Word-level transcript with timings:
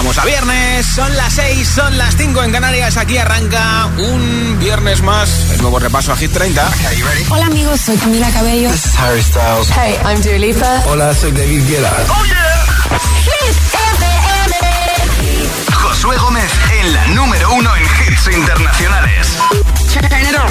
Estamos 0.00 0.16
a 0.16 0.24
viernes, 0.24 0.86
son 0.86 1.14
las 1.14 1.34
6, 1.34 1.68
son 1.68 1.98
las 1.98 2.16
5 2.16 2.42
en 2.44 2.52
Canarias. 2.52 2.96
Aquí 2.96 3.18
arranca 3.18 3.84
un 3.98 4.56
viernes 4.58 5.02
más, 5.02 5.50
el 5.50 5.60
nuevo 5.60 5.78
repaso 5.78 6.10
a 6.10 6.16
Hit 6.16 6.32
30. 6.32 6.70
Hola 7.28 7.44
amigos, 7.44 7.82
soy 7.82 7.98
Camila 7.98 8.30
Cabello. 8.30 8.70
This 8.70 8.86
is 8.86 8.98
Harry 8.98 9.22
Styles. 9.22 9.68
Hey, 9.68 9.98
I'm 10.06 10.22
Dua 10.22 10.38
Lipa. 10.38 10.82
Hola, 10.86 11.12
soy 11.12 11.32
David 11.32 11.68
Guetta. 11.68 11.92
Oh 12.08 12.24
yeah. 12.24 12.64
Josué 15.70 16.16
Gómez 16.16 16.50
en 16.80 16.94
la 16.94 17.06
número 17.08 17.52
uno 17.52 17.76
en 17.76 17.82
hits 17.82 18.26
internacionales. 18.34 19.36
Turn 19.92 20.06
it 20.06 20.34
on. 20.34 20.48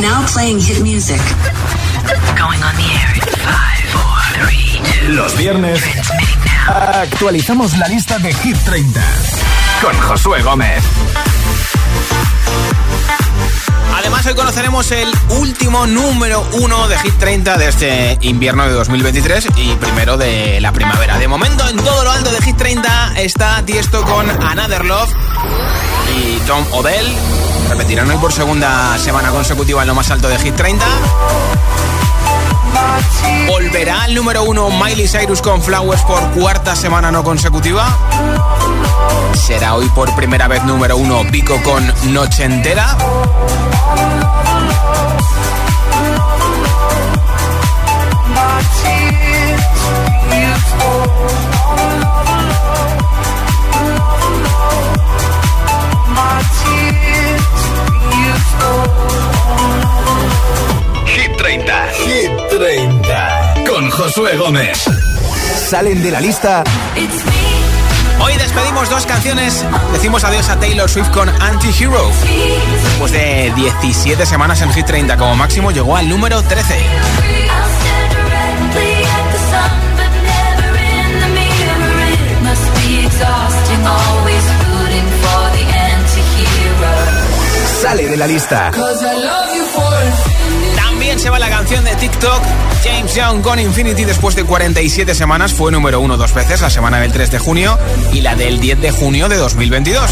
Now 0.00 0.24
playing 0.32 0.60
hit 0.60 0.80
music. 0.82 1.20
Going 2.36 2.62
on 2.62 2.74
the 2.76 2.88
air 3.02 3.14
in 3.14 3.20
five, 3.42 3.84
four, 3.90 4.46
three, 4.46 4.80
two. 4.84 5.12
Los 5.12 5.36
viernes 5.36 5.82
Actualizamos 6.68 7.76
la 7.78 7.88
lista 7.88 8.18
de 8.18 8.32
Hit 8.32 8.56
30 8.64 9.00
con 9.82 9.98
Josué 10.00 10.42
Gómez. 10.42 10.82
Además, 13.96 14.26
hoy 14.26 14.34
conoceremos 14.34 14.90
el 14.92 15.10
último 15.30 15.86
número 15.86 16.46
uno 16.52 16.86
de 16.88 16.98
Hit 16.98 17.14
30 17.18 17.56
de 17.56 17.68
este 17.68 18.18
invierno 18.20 18.64
de 18.64 18.72
2023 18.74 19.48
y 19.56 19.74
primero 19.76 20.16
de 20.16 20.60
la 20.60 20.72
primavera. 20.72 21.18
De 21.18 21.26
momento, 21.26 21.68
en 21.68 21.76
todo 21.76 22.04
lo 22.04 22.10
alto 22.10 22.30
de 22.30 22.40
Hit 22.42 22.56
30 22.56 23.14
está 23.16 23.62
Tiesto 23.64 24.02
con 24.02 24.30
Another 24.30 24.84
Love 24.84 25.10
y 26.16 26.36
Tom 26.46 26.64
Odell. 26.72 27.06
Repetirán 27.68 28.10
hoy 28.10 28.16
por 28.16 28.32
segunda 28.32 28.96
semana 28.98 29.30
consecutiva 29.30 29.82
en 29.82 29.88
lo 29.88 29.94
más 29.94 30.10
alto 30.10 30.28
de 30.28 30.38
Hit 30.38 30.56
30. 30.56 30.84
¿Volverá 33.46 34.04
al 34.04 34.14
número 34.14 34.44
uno 34.44 34.70
Miley 34.70 35.06
Cyrus 35.06 35.42
con 35.42 35.62
Flowers 35.62 36.02
por 36.02 36.30
cuarta 36.30 36.74
semana 36.74 37.10
no 37.10 37.22
consecutiva? 37.22 37.86
¿Será 39.34 39.74
hoy 39.74 39.88
por 39.90 40.14
primera 40.14 40.48
vez 40.48 40.64
número 40.64 40.96
uno 40.96 41.22
Pico 41.30 41.60
con 41.62 41.86
Noche 42.12 42.44
Entera? 42.44 42.96
Hit 61.06 61.36
30. 61.36 61.88
Hit 61.92 62.30
30. 62.50 63.54
Con 63.68 63.90
Josué 63.90 64.36
Gómez. 64.36 64.84
Salen 65.68 66.02
de 66.02 66.10
la 66.10 66.20
lista. 66.20 66.64
Hoy 68.20 68.36
despedimos 68.36 68.90
dos 68.90 69.06
canciones. 69.06 69.64
Decimos 69.92 70.24
adiós 70.24 70.48
a 70.48 70.58
Taylor 70.58 70.88
Swift 70.88 71.10
con 71.10 71.28
Anti-Hero. 71.28 72.10
Después 72.82 73.12
de 73.12 73.52
17 73.54 74.26
semanas 74.26 74.60
en 74.62 74.72
Hit 74.72 74.86
30 74.86 75.16
como 75.16 75.36
máximo, 75.36 75.70
llegó 75.70 75.96
al 75.96 76.08
número 76.08 76.42
13. 76.42 77.47
Sale 87.80 88.08
de 88.08 88.16
la 88.16 88.26
lista. 88.26 88.70
También 90.74 91.18
se 91.20 91.30
va 91.30 91.38
la 91.38 91.48
canción 91.48 91.84
de 91.84 91.94
TikTok. 91.94 92.42
James 92.82 93.14
Young 93.14 93.40
con 93.40 93.60
Infinity 93.60 94.04
después 94.04 94.34
de 94.34 94.42
47 94.42 95.14
semanas 95.14 95.54
fue 95.54 95.70
número 95.70 96.00
uno 96.00 96.16
dos 96.16 96.34
veces, 96.34 96.60
la 96.60 96.70
semana 96.70 96.98
del 96.98 97.12
3 97.12 97.30
de 97.30 97.38
junio 97.38 97.78
y 98.12 98.20
la 98.20 98.34
del 98.34 98.58
10 98.58 98.80
de 98.80 98.90
junio 98.90 99.28
de 99.28 99.36
2022. 99.36 100.10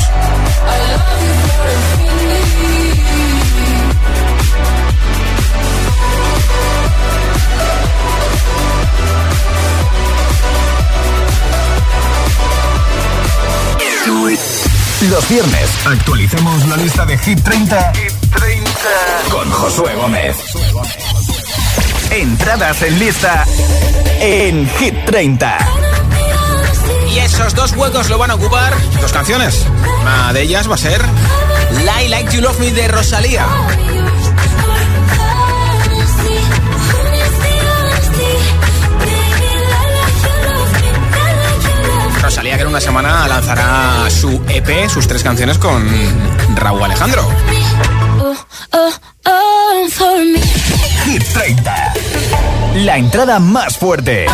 Los 15.03 15.29
viernes 15.29 15.71
actualicemos 15.85 16.67
la 16.69 16.77
lista 16.79 17.05
de 17.05 17.19
Hit 17.19 17.43
30, 17.43 17.93
Hit 17.93 18.13
30. 18.35 18.71
con 19.31 19.51
Josué 19.51 19.95
Gómez. 19.95 20.37
Entradas 22.11 22.81
en 22.81 22.99
lista 22.99 23.45
en 24.21 24.69
Hit 24.79 24.95
30. 25.05 25.59
Y 27.15 27.19
esos 27.19 27.55
dos 27.55 27.73
huecos 27.73 28.09
lo 28.09 28.17
van 28.17 28.31
a 28.31 28.35
ocupar 28.37 28.75
dos 29.01 29.13
canciones. 29.13 29.67
Una 30.01 30.33
de 30.33 30.43
ellas 30.43 30.69
va 30.69 30.77
a 30.77 30.79
ser 30.79 31.03
Lie 31.85 32.09
Like 32.09 32.35
You 32.35 32.41
Love 32.41 32.59
Me 32.59 32.73
de 32.73 32.89
Rosalía. 32.89 33.47
Que 42.57 42.63
en 42.63 42.69
una 42.69 42.81
semana 42.81 43.29
lanzará 43.29 44.09
su 44.09 44.41
EP, 44.49 44.89
sus 44.89 45.07
tres 45.07 45.23
canciones 45.23 45.59
con 45.59 45.85
Raúl 46.55 46.83
Alejandro. 46.85 47.29
Hit 51.05 51.23
30. 51.33 51.93
La 52.77 52.97
entrada 52.97 53.39
más 53.39 53.77
fuerte. 53.77 54.27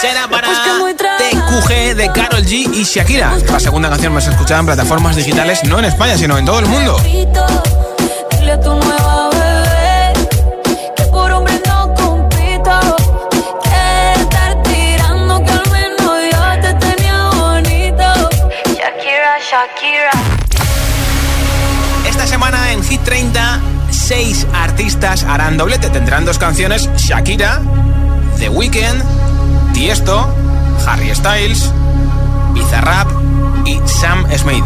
Será 0.00 0.26
para 0.28 0.48
TQG 0.48 1.94
de 1.94 2.10
Carol 2.12 2.44
G 2.44 2.74
y 2.74 2.82
Shakira. 2.84 3.32
La 3.50 3.60
segunda 3.60 3.88
canción 3.88 4.12
más 4.12 4.26
escuchada 4.26 4.60
en 4.60 4.66
plataformas 4.66 5.14
digitales, 5.14 5.62
no 5.64 5.78
en 5.78 5.84
España, 5.84 6.16
sino 6.16 6.36
en 6.38 6.44
todo 6.44 6.58
el 6.58 6.66
mundo. 6.66 6.96
Seis 24.02 24.46
artistas 24.52 25.22
harán 25.24 25.56
doblete. 25.56 25.88
Tendrán 25.88 26.24
dos 26.24 26.38
canciones, 26.38 26.88
Shakira, 26.96 27.60
The 28.38 28.48
Weeknd, 28.48 29.02
Tiesto, 29.72 30.34
Harry 30.86 31.14
Styles, 31.14 31.70
Bizarrap 32.52 33.08
y 33.64 33.80
Sam 33.86 34.26
Smith. 34.36 34.64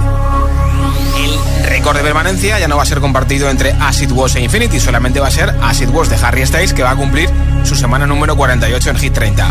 El 1.19 1.67
récord 1.69 1.97
de 1.97 2.03
permanencia 2.03 2.59
ya 2.59 2.69
no 2.69 2.77
va 2.77 2.83
a 2.83 2.87
ser 2.87 3.01
compartido 3.01 3.51
entre 3.51 3.73
Acid 3.73 4.11
Was 4.13 4.37
e 4.37 4.41
Infinity, 4.41 4.81
solamente 4.81 5.21
va 5.21 5.29
a 5.29 5.31
ser 5.31 5.55
Acid 5.63 5.91
Was 5.91 6.09
de 6.09 6.17
Harry 6.17 6.47
Styles 6.47 6.73
que 6.73 6.83
va 6.83 6.91
a 6.91 6.97
cumplir 6.97 7.31
su 7.65 7.77
semana 7.77 8.07
número 8.07 8.37
48 8.37 8.91
en 8.91 8.97
Hit 8.97 9.13
30. 9.13 9.49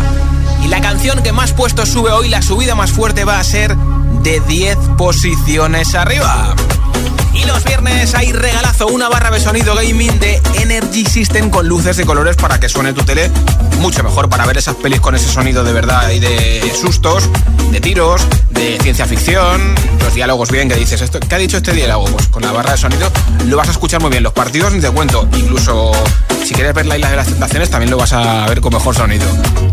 Y 0.64 0.68
la 0.68 0.80
canción 0.80 1.22
que 1.22 1.32
más 1.32 1.52
puestos 1.52 1.88
sube 1.88 2.10
hoy, 2.10 2.28
la 2.28 2.42
subida 2.42 2.74
más 2.74 2.90
fuerte 2.90 3.24
va 3.24 3.38
a 3.38 3.44
ser 3.44 3.76
de 3.76 4.40
10 4.40 4.76
posiciones 4.96 5.94
arriba. 5.94 6.54
Y 7.36 7.44
los 7.44 7.64
viernes 7.64 8.14
hay 8.14 8.32
regalazo, 8.32 8.86
una 8.86 9.08
barra 9.08 9.30
de 9.30 9.40
sonido 9.40 9.74
gaming 9.74 10.18
de 10.18 10.40
Energy 10.60 11.04
System 11.04 11.50
con 11.50 11.68
luces 11.68 11.96
de 11.96 12.06
colores 12.06 12.36
para 12.36 12.58
que 12.58 12.68
suene 12.68 12.92
tu 12.94 13.04
tele 13.04 13.30
mucho 13.78 14.02
mejor 14.02 14.28
para 14.28 14.46
ver 14.46 14.56
esas 14.56 14.74
pelis 14.76 15.00
con 15.00 15.14
ese 15.14 15.28
sonido 15.28 15.62
de 15.62 15.72
verdad 15.72 16.10
y 16.10 16.18
de 16.18 16.72
sustos, 16.74 17.28
de 17.70 17.80
tiros, 17.80 18.26
de 18.50 18.78
ciencia 18.80 19.04
ficción, 19.06 19.74
los 20.00 20.14
diálogos 20.14 20.50
bien 20.50 20.68
que 20.68 20.76
dices, 20.76 21.00
esto, 21.02 21.20
¿qué 21.20 21.34
ha 21.34 21.38
dicho 21.38 21.58
este 21.58 21.72
diálogo? 21.72 22.06
Pues 22.06 22.28
con 22.28 22.42
la 22.42 22.52
barra 22.52 22.72
de 22.72 22.78
sonido 22.78 23.10
lo 23.44 23.56
vas 23.56 23.68
a 23.68 23.72
escuchar 23.72 24.00
muy 24.00 24.10
bien. 24.10 24.22
Los 24.22 24.32
partidos 24.32 24.72
ni 24.72 24.80
te 24.80 24.90
cuento, 24.90 25.28
incluso 25.36 25.92
si 26.44 26.54
quieres 26.54 26.74
ver 26.74 26.86
la 26.86 26.96
isla 26.96 27.10
de 27.10 27.16
las 27.16 27.26
tentaciones 27.26 27.70
también 27.70 27.90
lo 27.90 27.98
vas 27.98 28.12
a 28.12 28.46
ver 28.46 28.60
con 28.60 28.72
mejor 28.72 28.94
sonido. 28.94 29.26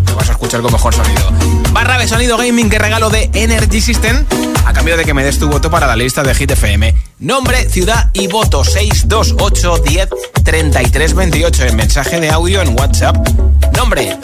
Lo 0.07 0.15
vas 0.15 0.29
a 0.29 0.33
escuchar 0.33 0.61
con 0.61 0.73
mejor 0.73 0.93
sonido. 0.93 1.62
Barra 1.73 1.97
de 1.97 2.07
sonido 2.07 2.37
gaming 2.37 2.69
que 2.69 2.77
regalo 2.77 3.09
de 3.09 3.31
Energy 3.33 3.81
System 3.81 4.25
a 4.65 4.73
cambio 4.73 4.95
de 4.95 5.05
que 5.05 5.13
me 5.13 5.23
des 5.23 5.39
tu 5.39 5.49
voto 5.49 5.69
para 5.69 5.87
la 5.87 5.95
lista 5.95 6.23
de 6.23 6.35
Hit 6.35 6.51
FM. 6.51 6.93
Nombre, 7.19 7.69
ciudad 7.69 8.09
y 8.13 8.27
voto 8.27 8.63
628 8.63 9.79
10 9.79 10.09
33 10.43 11.15
28 11.15 11.65
en 11.65 11.75
mensaje 11.75 12.19
de 12.19 12.29
audio 12.29 12.61
en 12.61 12.79
WhatsApp. 12.79 13.17
Nombre, 13.75 14.17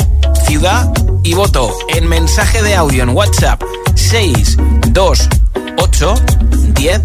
ciudad 0.46 0.92
y 1.24 1.34
voto 1.34 1.76
en 1.90 2.08
mensaje 2.08 2.62
de 2.62 2.76
audio 2.76 3.02
en 3.04 3.10
WhatsApp 3.10 3.62
628 3.96 6.14
10 6.74 7.02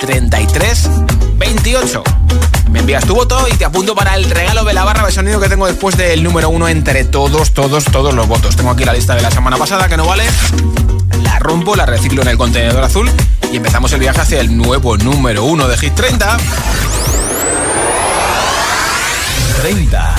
33 0.00 0.90
28. 1.38 2.02
Me 2.70 2.80
envías 2.80 3.04
tu 3.04 3.14
voto 3.14 3.46
y 3.50 3.56
te 3.56 3.64
apunto 3.64 3.94
para 3.94 4.14
el 4.14 4.28
regalo 4.28 4.64
de 4.64 4.74
la 4.74 4.84
barra 4.84 5.06
de 5.06 5.12
sonido 5.12 5.40
que 5.40 5.48
tengo 5.48 5.66
después 5.66 5.96
del 5.96 6.22
número 6.22 6.50
uno 6.50 6.68
entre 6.68 7.04
todos, 7.04 7.52
todos, 7.52 7.84
todos 7.84 8.14
los 8.14 8.28
votos. 8.28 8.56
Tengo 8.56 8.70
aquí 8.70 8.84
la 8.84 8.92
lista 8.92 9.14
de 9.14 9.22
la 9.22 9.30
semana 9.30 9.56
pasada 9.56 9.88
que 9.88 9.96
no 9.96 10.06
vale. 10.06 10.24
La 11.22 11.38
rompo, 11.38 11.76
la 11.76 11.86
reciclo 11.86 12.22
en 12.22 12.28
el 12.28 12.36
contenedor 12.36 12.84
azul 12.84 13.10
y 13.50 13.56
empezamos 13.56 13.92
el 13.92 14.00
viaje 14.00 14.20
hacia 14.20 14.40
el 14.40 14.56
nuevo 14.56 14.96
número 14.98 15.44
uno 15.44 15.66
de 15.66 15.76
Hit 15.78 15.94
30. 15.94 16.36
30. 19.62 20.14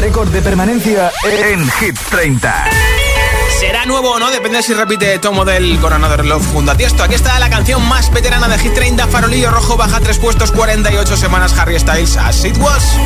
Récord 0.00 0.28
de 0.28 0.42
permanencia 0.42 1.12
en 1.24 1.70
Hit 1.70 1.98
30. 2.10 2.99
Será 3.60 3.84
nuevo 3.84 4.12
o 4.12 4.18
no, 4.18 4.30
depende 4.30 4.62
si 4.62 4.72
repite 4.72 5.18
Tomo 5.18 5.44
del 5.44 5.78
Coronador 5.80 6.24
Love 6.24 6.46
junto 6.46 6.72
a 6.72 6.74
Tiesto. 6.74 7.02
Aquí 7.02 7.14
está 7.14 7.38
la 7.38 7.50
canción 7.50 7.86
más 7.86 8.10
veterana 8.10 8.48
de 8.48 8.58
Hit 8.58 8.72
30, 8.72 9.06
Farolillo 9.06 9.50
Rojo, 9.50 9.76
baja 9.76 10.00
tres 10.00 10.18
puestos, 10.18 10.50
48 10.50 11.14
semanas, 11.14 11.52
Harry 11.58 11.78
Styles, 11.78 12.16
As 12.16 12.42
It 12.42 12.56
Was. 12.56 12.96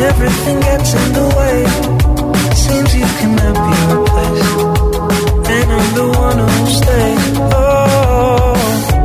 everything 0.00 0.60
gets 0.60 0.94
in 0.94 1.12
the 1.12 1.26
way. 1.36 1.58
Seems 2.54 2.94
you 2.94 3.06
cannot 3.18 3.54
be 3.66 3.74
replaced. 3.94 5.07
the 5.94 6.08
one 6.18 6.38
who 6.38 6.66
stays. 6.66 7.38
Oh. 7.52 8.97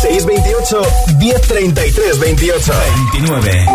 628 0.00 0.82
1033 1.18 2.20
28 2.20 2.72
29 3.12 3.66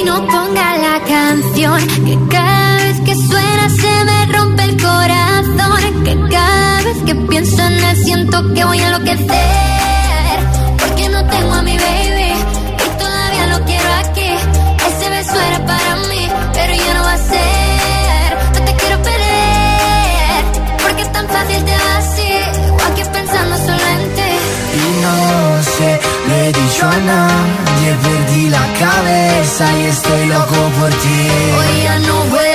y 0.00 0.04
no 0.04 0.26
ponga 0.26 0.76
la 0.78 1.04
canción 1.06 1.86
que 2.06 2.18
cada 2.30 2.76
vez 2.84 3.00
que 3.00 3.14
suena 3.14 3.68
se 3.68 4.04
me 4.06 4.26
rompe 4.32 4.62
el 4.62 4.80
corazón 4.80 6.04
que 6.04 6.18
cada 6.30 6.82
vez 6.82 7.02
que 7.04 7.14
pienso 7.14 7.62
en 7.62 7.84
él 7.84 7.96
siento 8.02 8.54
que 8.54 8.64
voy 8.64 8.78
a 8.78 8.86
enloquecer. 8.86 9.69
persona 26.80 27.28
Ya 27.82 27.96
perdí 27.98 28.48
la 28.48 28.66
cabeza 28.78 29.64
y 29.78 29.86
estoy 29.86 30.26
loco 30.26 30.70
por 30.78 30.90
ti. 30.90 32.49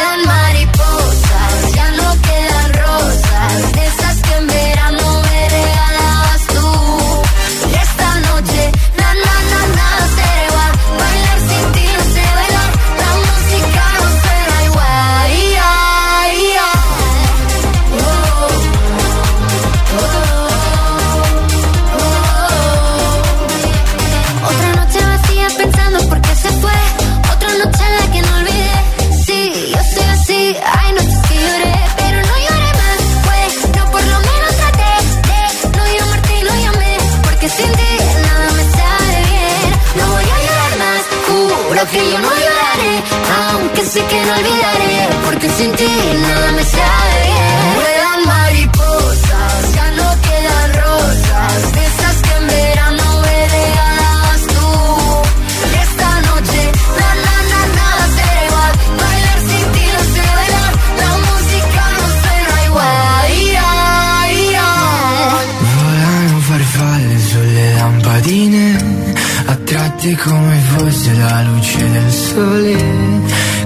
sole 72.35 72.75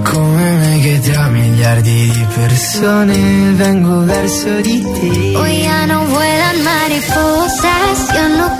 Come 0.04 0.52
me 0.60 0.80
che 0.80 1.00
tra 1.00 1.28
miliardi 1.28 2.10
di 2.10 2.26
persone 2.34 3.52
vengo 3.52 4.04
verso 4.04 4.60
di 4.60 4.80
te. 4.80 5.36
Hoy 5.36 5.62
ya 5.62 5.86
no 5.86 6.04
vuelan 6.06 6.62
mariposas, 6.62 7.98
yo 8.14 8.28
no 8.38 8.56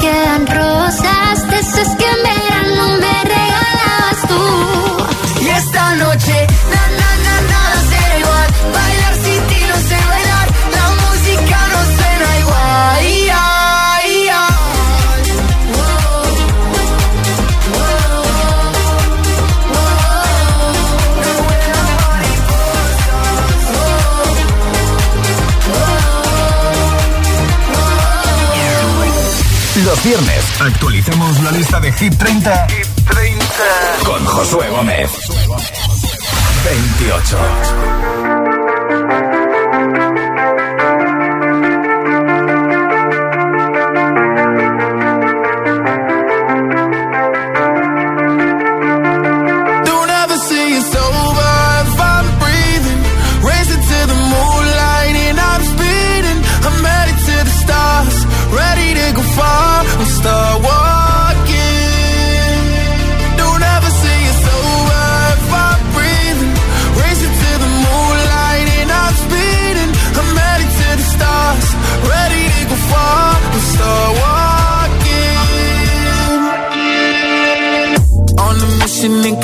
viernes 30.61 30.75
actualicemos 30.75 31.43
la 31.43 31.53
lista 31.53 31.81
de 31.81 31.93
Hit 31.93 32.17
30, 32.17 32.67
Hit 32.69 32.87
30. 33.11 33.45
con 34.05 34.25
Josué 34.25 34.69
Gómez. 34.71 35.11
28. 36.65 38.00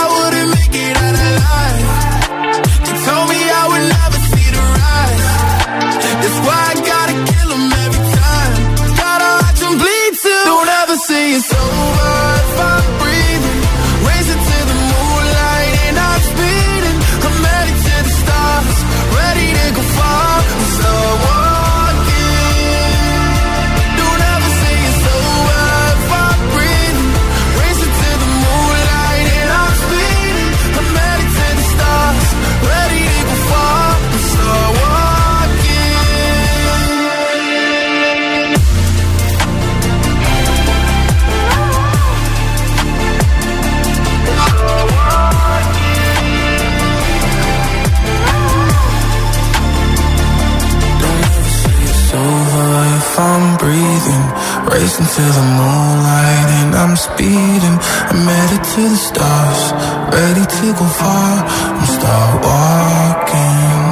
racing 54.81 55.05
to 55.05 55.21
the 55.37 55.45
moonlight 55.57 56.49
and 56.61 56.75
I'm 56.75 56.95
speeding. 56.95 57.77
I'm 58.11 58.25
headed 58.25 58.63
to 58.73 58.81
the 58.89 58.97
stars, 59.09 59.61
ready 60.11 60.45
to 60.57 60.65
go 60.79 60.85
far 61.01 61.33
and 61.77 61.87
start 61.87 62.33
walking. 62.43 63.91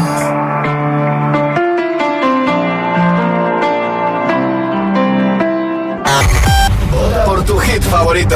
Por 7.25 7.43
tu 7.45 7.59
hit 7.59 7.83
favorito. 7.83 8.35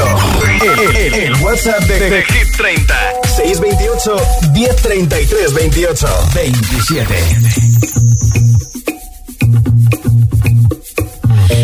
El, 0.62 0.96
el- 0.96 1.14
el 1.14 1.34
WhatsApp 1.42 1.80
de, 1.84 1.98
de 2.10 2.22
Hit 2.22 2.56
30. 2.56 2.94
628 3.36 4.16
1033 4.52 5.54
28 5.54 6.08
27. 6.34 7.73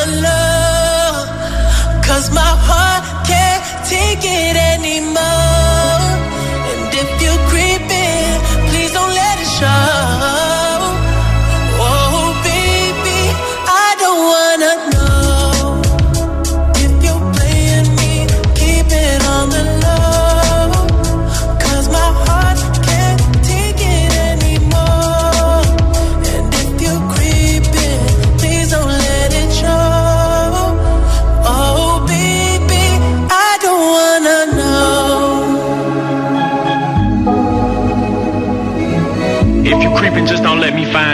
The 0.00 0.06
low. 0.24 1.12
Cause 2.06 2.30
my 2.32 2.52
heart 2.68 3.02
can't 3.26 3.62
take 3.86 4.24
it 4.24 4.56
anymore. 4.74 5.39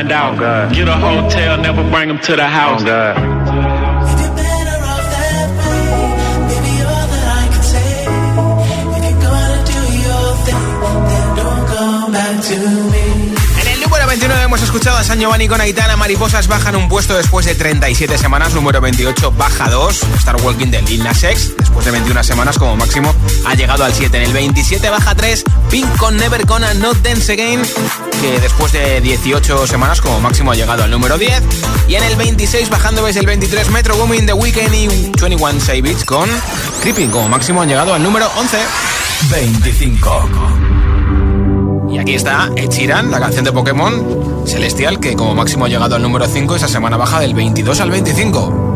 Find 0.06 0.12
out. 0.12 0.72
Get 0.72 0.88
a 0.88 0.96
hotel, 0.96 1.58
never 1.58 1.82
bring 1.90 2.08
them 2.08 2.20
to 2.20 2.36
the 2.36 2.46
house. 2.46 2.82
En 13.60 13.68
el 13.68 13.80
número 13.80 14.06
29 14.06 14.42
hemos 14.44 14.62
escuchado 14.62 14.96
a 14.98 15.04
San 15.04 15.18
Giovanni 15.18 15.48
con 15.48 15.60
Aitana. 15.60 15.96
Mariposas 15.96 16.46
bajan 16.48 16.76
un 16.76 16.88
puesto 16.88 17.16
después 17.16 17.46
de 17.46 17.54
37 17.54 18.18
semanas. 18.18 18.54
Número 18.54 18.80
28 18.80 19.32
baja 19.32 19.68
2. 19.70 20.02
Star 20.18 20.36
Walking 20.42 20.68
de 20.68 20.82
Lil 20.82 21.02
Nas 21.02 21.22
X. 21.24 21.54
Después 21.58 21.84
de 21.84 21.92
21 21.92 22.22
semanas 22.22 22.58
como 22.58 22.76
máximo 22.76 23.14
ha 23.46 23.54
llegado 23.54 23.84
al 23.84 23.92
7. 23.92 24.16
En 24.16 24.24
el 24.24 24.32
27 24.32 24.90
baja 24.90 25.14
3. 25.14 25.44
Pink 25.70 25.96
con 25.96 26.16
Never 26.16 26.44
Gonna 26.46 26.74
Not 26.74 26.98
Dance 26.98 27.32
Again. 27.32 27.62
Que 28.20 28.40
después 28.40 28.72
de 28.72 29.00
18 29.00 29.66
semanas 29.66 30.00
como 30.00 30.20
máximo 30.20 30.52
ha 30.52 30.54
llegado 30.54 30.84
al 30.84 30.90
número 30.90 31.18
10. 31.18 31.42
Y 31.88 31.94
en 31.94 32.04
el 32.04 32.16
26 32.16 32.70
bajando 32.70 33.04
desde 33.04 33.20
el 33.20 33.26
23 33.26 33.70
Metro 33.70 33.96
Booming 33.96 34.26
The 34.26 34.32
Weeknd 34.32 34.74
y 34.74 34.88
21 34.88 35.60
Savage 35.60 36.04
con 36.04 36.28
Creeping 36.82 37.10
como 37.10 37.28
máximo 37.28 37.62
han 37.62 37.68
llegado 37.68 37.94
al 37.94 38.02
número 38.02 38.30
11. 38.36 38.58
25. 39.30 40.28
Y 41.90 41.98
aquí 41.98 42.14
está 42.14 42.50
Ed 42.56 42.70
Sheeran, 42.70 43.10
la 43.10 43.20
canción 43.20 43.44
de 43.44 43.52
Pokémon 43.52 44.44
Celestial, 44.46 45.00
que 45.00 45.14
como 45.14 45.34
máximo 45.34 45.64
ha 45.64 45.68
llegado 45.68 45.96
al 45.96 46.02
número 46.02 46.26
5 46.26 46.56
esa 46.56 46.68
semana 46.68 46.96
baja 46.96 47.20
del 47.20 47.34
22 47.34 47.80
al 47.80 47.90
25. 47.90 48.75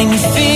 You 0.00 0.06
make 0.06 0.12
me 0.12 0.28
feel 0.34 0.49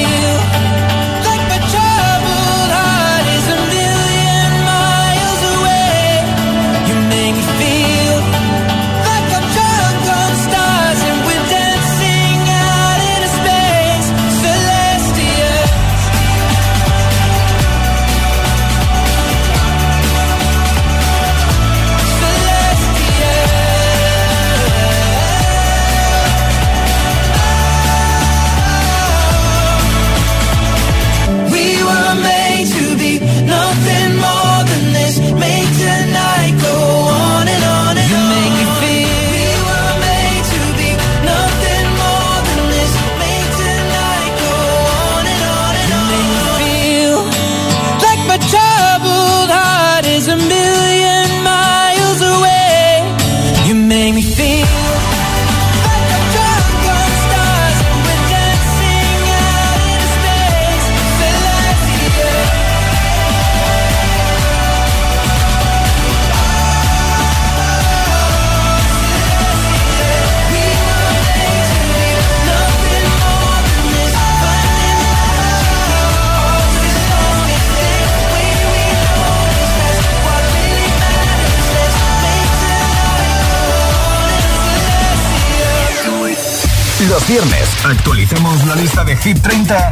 Viernes 87.28 87.68
actualicemos 87.86 88.66
la 88.66 88.76
lista 88.76 89.02
de 89.02 89.16
Hit 89.16 89.40
30, 89.40 89.90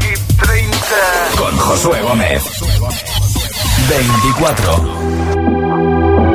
con 1.39 1.57
Josué 1.57 2.03
Gómez. 2.03 2.43
24. 3.89 6.32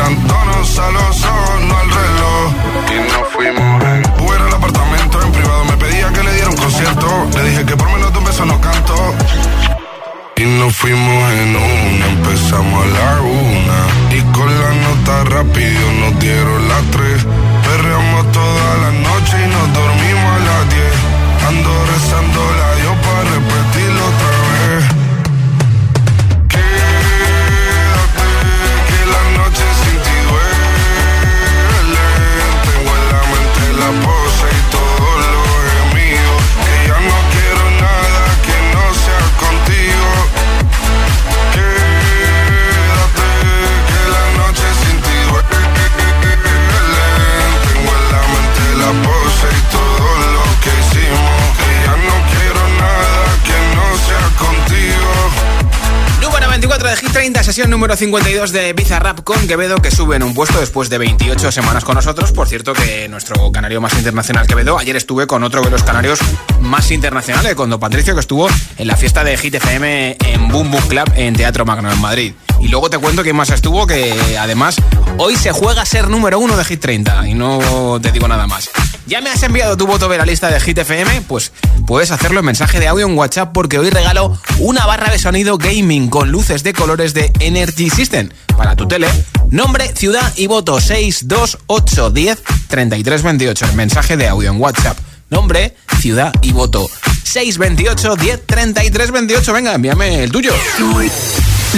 Mirándonos 0.00 0.78
a 0.78 0.90
los 0.90 1.24
ojos, 1.24 1.60
no 1.68 1.78
al 1.78 1.90
reloj. 1.90 2.52
Y 2.90 3.12
nos 3.12 3.28
fuimos 3.32 3.84
en 3.84 4.24
Uber 4.24 4.40
al 4.40 4.54
apartamento 4.54 5.22
en 5.22 5.32
privado. 5.32 5.64
Me 5.64 5.76
pedía 5.76 6.12
que 6.12 6.22
le 6.22 6.32
diera 6.34 6.50
un 6.50 6.56
concierto. 6.56 7.06
Le 7.34 7.50
dije 7.50 7.64
que 7.66 7.76
por 7.76 7.90
menos 7.90 8.12
de 8.12 8.18
un 8.18 8.24
beso 8.24 8.44
no 8.46 8.60
canto. 8.60 8.94
Y 10.36 10.44
nos 10.44 10.74
fuimos 10.74 11.32
en 11.32 11.56
una, 11.56 12.06
empezamos 12.06 12.84
a 12.84 12.88
la 12.88 13.20
una. 13.20 13.78
Y 14.16 14.20
con 14.32 14.48
la 14.48 14.70
nota 14.86 15.24
rápido 15.24 15.92
nos 16.00 16.18
dieron 16.18 16.68
las 16.68 16.82
tres. 16.90 17.26
Perreamos 17.66 18.32
toda 18.32 18.76
la 18.82 18.90
noche 18.90 19.36
y 19.44 19.48
nos 19.48 19.66
dormimos 19.74 20.30
a 20.36 20.40
las 20.48 20.70
diez. 20.70 20.96
Ando 21.48 21.70
rezando 21.92 22.40
la 22.58 22.59
30, 57.12 57.42
sesión 57.42 57.70
número 57.70 57.96
52 57.96 58.52
de 58.52 58.72
Bizarrap 58.72 59.22
con 59.22 59.46
Quevedo, 59.48 59.82
que 59.82 59.90
sube 59.90 60.16
en 60.16 60.22
un 60.22 60.34
puesto 60.34 60.60
después 60.60 60.88
de 60.90 60.98
28 60.98 61.50
semanas 61.50 61.84
con 61.84 61.94
nosotros. 61.94 62.32
Por 62.32 62.48
cierto, 62.48 62.72
que 62.72 63.08
nuestro 63.08 63.50
canario 63.50 63.80
más 63.80 63.94
internacional 63.94 64.46
Quevedo, 64.46 64.78
ayer 64.78 64.96
estuve 64.96 65.26
con 65.26 65.42
otro 65.42 65.62
de 65.62 65.70
los 65.70 65.82
canarios 65.82 66.20
más 66.60 66.90
internacionales, 66.90 67.54
con 67.54 67.70
Don 67.70 67.80
Patricio, 67.80 68.14
que 68.14 68.20
estuvo 68.20 68.48
en 68.76 68.86
la 68.86 68.96
fiesta 68.96 69.24
de 69.24 69.36
Hit 69.36 69.54
FM 69.54 70.18
en 70.24 70.48
Boom 70.48 70.70
Boom 70.70 70.86
Club 70.88 71.12
en 71.16 71.34
Teatro 71.34 71.64
Magno 71.64 71.90
en 71.90 72.00
Madrid. 72.00 72.34
Y 72.60 72.68
luego 72.68 72.90
te 72.90 72.98
cuento 72.98 73.22
quién 73.22 73.36
más 73.36 73.50
estuvo, 73.50 73.86
que 73.86 74.36
además 74.38 74.76
hoy 75.18 75.36
se 75.36 75.52
juega 75.52 75.84
ser 75.86 76.08
número 76.08 76.38
uno 76.38 76.56
de 76.56 76.64
Hit 76.64 76.80
30, 76.80 77.28
y 77.28 77.34
no 77.34 77.98
te 78.00 78.12
digo 78.12 78.28
nada 78.28 78.46
más. 78.46 78.70
¿Ya 79.10 79.20
me 79.20 79.28
has 79.28 79.42
enviado 79.42 79.76
tu 79.76 79.88
voto 79.88 80.08
de 80.08 80.18
la 80.18 80.24
lista 80.24 80.52
de 80.52 80.60
Hit 80.60 80.78
FM? 80.78 81.22
Pues 81.22 81.50
puedes 81.84 82.12
hacerlo 82.12 82.38
en 82.38 82.46
mensaje 82.46 82.78
de 82.78 82.86
audio 82.86 83.08
en 83.08 83.18
WhatsApp 83.18 83.50
porque 83.52 83.76
hoy 83.76 83.90
regalo 83.90 84.38
una 84.60 84.86
barra 84.86 85.10
de 85.10 85.18
sonido 85.18 85.58
gaming 85.58 86.08
con 86.08 86.30
luces 86.30 86.62
de 86.62 86.72
colores 86.72 87.12
de 87.12 87.32
Energy 87.40 87.90
System 87.90 88.28
para 88.56 88.76
tu 88.76 88.86
tele. 88.86 89.08
Nombre, 89.50 89.92
ciudad 89.96 90.32
y 90.36 90.46
voto 90.46 90.80
628 90.80 92.10
10 92.10 92.42
33 92.68 93.22
28. 93.24 93.64
El 93.64 93.74
mensaje 93.74 94.16
de 94.16 94.28
audio 94.28 94.48
en 94.48 94.60
WhatsApp. 94.60 94.96
Nombre, 95.28 95.74
ciudad 95.98 96.32
y 96.40 96.52
voto 96.52 96.88
628 97.24 98.14
10 98.14 98.46
33 98.46 99.10
28. 99.10 99.52
Venga, 99.52 99.74
envíame 99.74 100.22
el 100.22 100.30
tuyo. 100.30 100.54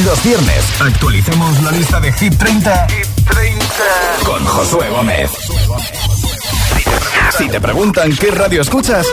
Los 0.05 0.23
viernes 0.23 0.65
actualicemos 0.81 1.63
la 1.63 1.71
lista 1.71 1.99
de 1.99 2.13
Hit 2.13 2.37
30, 2.37 2.87
con 4.23 4.45
Josué 4.45 4.91
Gómez. 4.91 5.31
Si 7.37 7.49
te 7.49 7.61
preguntan 7.61 8.15
qué 8.17 8.31
radio 8.31 8.63
escuchas, 8.63 9.07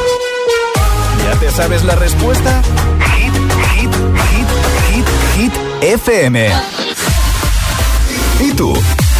¿ya 1.25 1.39
te 1.39 1.51
sabes 1.51 1.83
la 1.83 1.95
respuesta? 1.95 2.61
Hit, 3.15 3.33
hit, 3.75 3.91
hit, 4.29 4.47
hit, 4.91 5.07
hit, 5.35 5.53
FM. 5.81 6.51
¿Y 8.39 8.51
tú? 8.53 8.73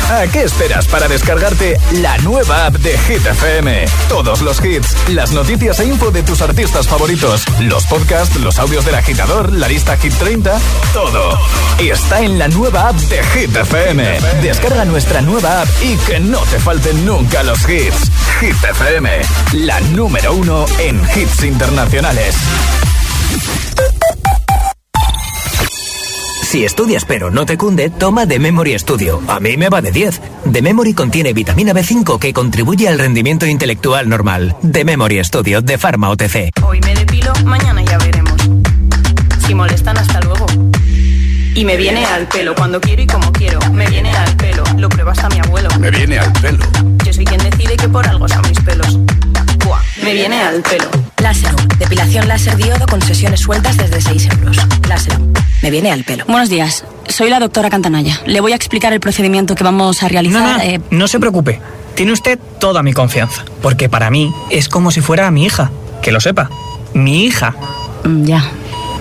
¿A 0.10 0.26
qué 0.26 0.41
esperas 0.41 0.88
para 0.88 1.08
descargarte 1.08 1.78
la 2.02 2.17
nueva 2.19 2.65
app 2.65 2.76
de 2.78 2.98
Hit 2.98 3.24
FM? 3.24 3.86
Todos 4.08 4.41
los 4.41 4.63
hits, 4.63 4.95
las 5.10 5.34
noticias 5.34 5.80
e 5.80 5.86
info 5.86 6.10
de 6.10 6.24
tus 6.24 6.41
artistas 6.41 6.88
favoritos, 6.88 7.43
los 7.60 7.86
podcasts, 7.86 8.36
los 8.38 8.58
audios 8.58 8.86
del 8.86 8.95
agitador, 8.95 9.54
la 9.54 9.67
lista 9.67 9.98
Hit 9.98 10.13
30, 10.15 10.58
todo. 10.93 11.38
Está 11.78 12.22
en 12.22 12.39
la 12.39 12.48
nueva 12.48 12.89
app 12.89 12.95
de 12.95 13.24
Hit 13.24 13.56
FM. 13.56 14.19
Descarga 14.41 14.84
nuestra 14.86 15.22
nueva 15.22 15.62
app 15.62 15.69
y 15.84 15.95
que 15.98 16.19
no 16.19 16.39
te 16.39 16.60
falten 16.60 17.06
nunca 17.06 17.43
los 17.43 17.60
hits. 17.69 18.10
Hit 18.39 18.56
FM, 18.63 19.10
la 19.65 19.82
número 19.82 20.34
uno 20.34 20.65
en 20.80 20.97
hits 21.13 21.43
internacionales. 21.43 22.36
Si 26.43 26.63
estudias 26.63 27.04
pero 27.04 27.32
no 27.32 27.45
te 27.45 27.58
cunde, 27.58 27.89
toma 27.89 28.25
The 28.25 28.39
Memory 28.39 28.80
Studio. 28.80 29.21
A 29.28 29.41
mí 29.41 29.58
me 29.58 29.67
va 29.67 29.82
de 29.82 29.91
10. 29.91 30.21
The 30.54 30.62
Memory 30.62 30.93
contiene 30.93 31.34
vitamina 31.34 31.73
B5 31.73 32.17
que 32.17 32.32
contribuye 32.32 32.88
al 32.88 32.97
rendimiento 32.97 33.45
intelectual 33.45 34.08
normal. 34.08 34.56
The 34.71 34.86
Memory 34.86 35.21
Studio 35.25 35.62
de 35.62 35.78
Pharma 35.78 36.10
OTC. 36.10 36.52
Hoy 36.63 36.80
me 36.80 36.95
depilo, 36.95 37.34
mañana 37.43 37.84
ya 37.84 37.97
veremos. 37.97 38.41
Si 39.45 39.54
molestan, 39.54 39.97
hasta 39.97 40.21
luego. 40.21 40.45
Y 41.56 41.65
me 41.65 41.75
viene 41.75 42.06
al 42.06 42.25
pelo 42.28 42.56
cuando 42.56 42.80
quiero 42.80 43.02
y 43.02 43.08
como 43.08 43.34
quiero. 43.34 43.60
Me 43.73 43.86
viene 43.88 44.13
al 44.15 44.34
pelo, 44.38 44.63
lo 44.78 44.88
prueba 44.88 45.12
hasta 45.12 45.28
mi 45.28 45.39
abuelo. 45.39 45.67
Me 45.78 45.91
viene 45.91 46.19
al 46.19 46.32
pelo. 46.32 46.63
Soy 47.19 47.25
quien 47.25 47.49
decide 47.49 47.75
que 47.75 47.89
por 47.89 48.08
algo 48.08 48.29
son 48.29 48.41
mis 48.47 48.58
pelos. 48.62 48.97
Buah, 49.65 49.82
me 50.03 50.13
viene 50.13 50.41
al 50.41 50.62
pelo. 50.62 50.86
Láser, 51.21 51.53
depilación 51.77 52.29
láser 52.29 52.55
diodo 52.55 52.86
con 52.88 53.01
sesiones 53.01 53.41
sueltas 53.41 53.75
desde 53.75 53.99
6 53.99 54.29
euros. 54.38 54.58
Láser, 54.88 55.19
me 55.62 55.69
viene 55.69 55.91
al 55.91 56.05
pelo. 56.05 56.23
Buenos 56.29 56.47
días, 56.47 56.86
soy 57.10 57.29
la 57.29 57.41
doctora 57.41 57.69
Cantanaya. 57.69 58.21
Le 58.25 58.39
voy 58.39 58.53
a 58.53 58.55
explicar 58.55 58.93
el 58.93 59.01
procedimiento 59.01 59.53
que 59.55 59.65
vamos 59.65 60.01
a 60.01 60.08
realizar. 60.08 60.41
No, 60.43 60.53
no, 60.60 60.63
eh, 60.63 60.79
no 60.91 61.10
se 61.10 61.19
preocupe. 61.19 61.60
Tiene 61.93 62.13
usted 62.13 62.39
toda 62.58 62.84
mi 62.84 62.93
confianza. 62.93 63.43
Porque 63.62 63.89
para 63.89 64.10
mí 64.10 64.34
es 64.49 64.69
como 64.69 64.89
si 64.89 65.01
fuera 65.01 65.29
mi 65.29 65.43
hija. 65.43 65.71
Que 66.01 66.13
lo 66.13 66.21
sepa. 66.21 66.49
Mi 66.93 67.25
hija. 67.25 67.53
mm, 68.05 68.23
Ya. 68.23 68.45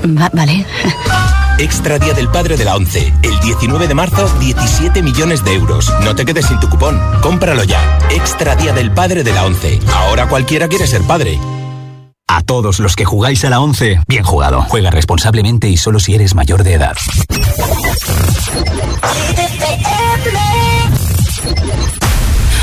Va- 0.04 0.30
vale. 0.32 0.66
Extra 1.58 1.98
Día 1.98 2.14
del 2.14 2.28
Padre 2.28 2.56
de 2.56 2.64
la 2.64 2.76
ONCE. 2.76 3.12
El 3.22 3.38
19 3.40 3.88
de 3.88 3.94
marzo, 3.94 4.28
17 4.38 5.02
millones 5.02 5.42
de 5.44 5.54
euros. 5.54 5.92
No 6.04 6.14
te 6.14 6.24
quedes 6.24 6.46
sin 6.46 6.60
tu 6.60 6.68
cupón. 6.68 7.00
Cómpralo 7.20 7.64
ya. 7.64 7.98
Extra 8.10 8.54
Día 8.54 8.72
del 8.72 8.92
Padre 8.92 9.24
de 9.24 9.32
la 9.32 9.44
ONCE. 9.44 9.80
Ahora 9.92 10.28
cualquiera 10.28 10.68
quiere 10.68 10.86
ser 10.86 11.02
padre. 11.02 11.38
A 12.28 12.42
todos 12.42 12.78
los 12.78 12.94
que 12.94 13.04
jugáis 13.04 13.44
a 13.44 13.50
la 13.50 13.60
11, 13.60 14.00
bien 14.06 14.22
jugado. 14.22 14.62
Juega 14.68 14.90
responsablemente 14.90 15.68
y 15.68 15.76
solo 15.76 15.98
si 15.98 16.14
eres 16.14 16.34
mayor 16.34 16.62
de 16.62 16.74
edad. 16.74 16.96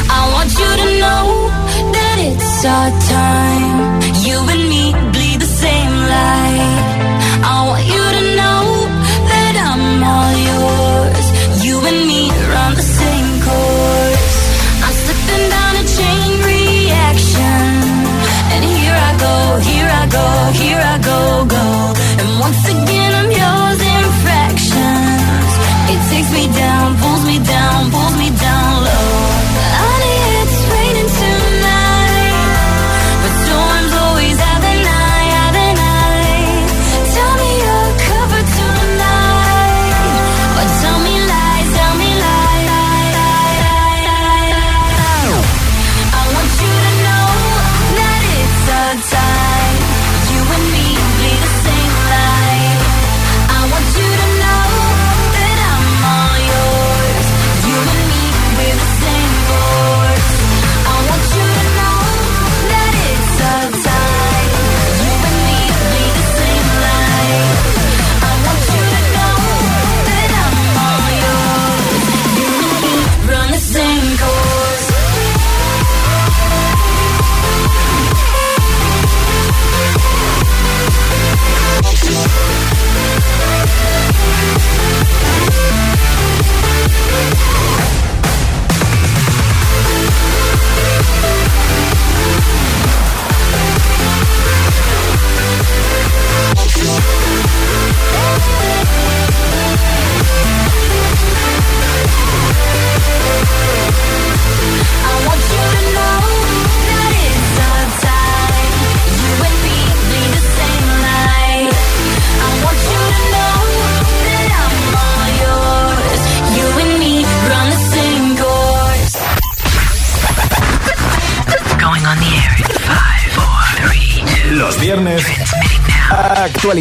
I 0.07 0.31
want 0.31 0.51
you 0.51 0.75
to 0.77 0.85
know 0.99 1.49
that 1.91 2.19
it's 2.19 2.65
our 2.65 2.91
time. 3.09 3.95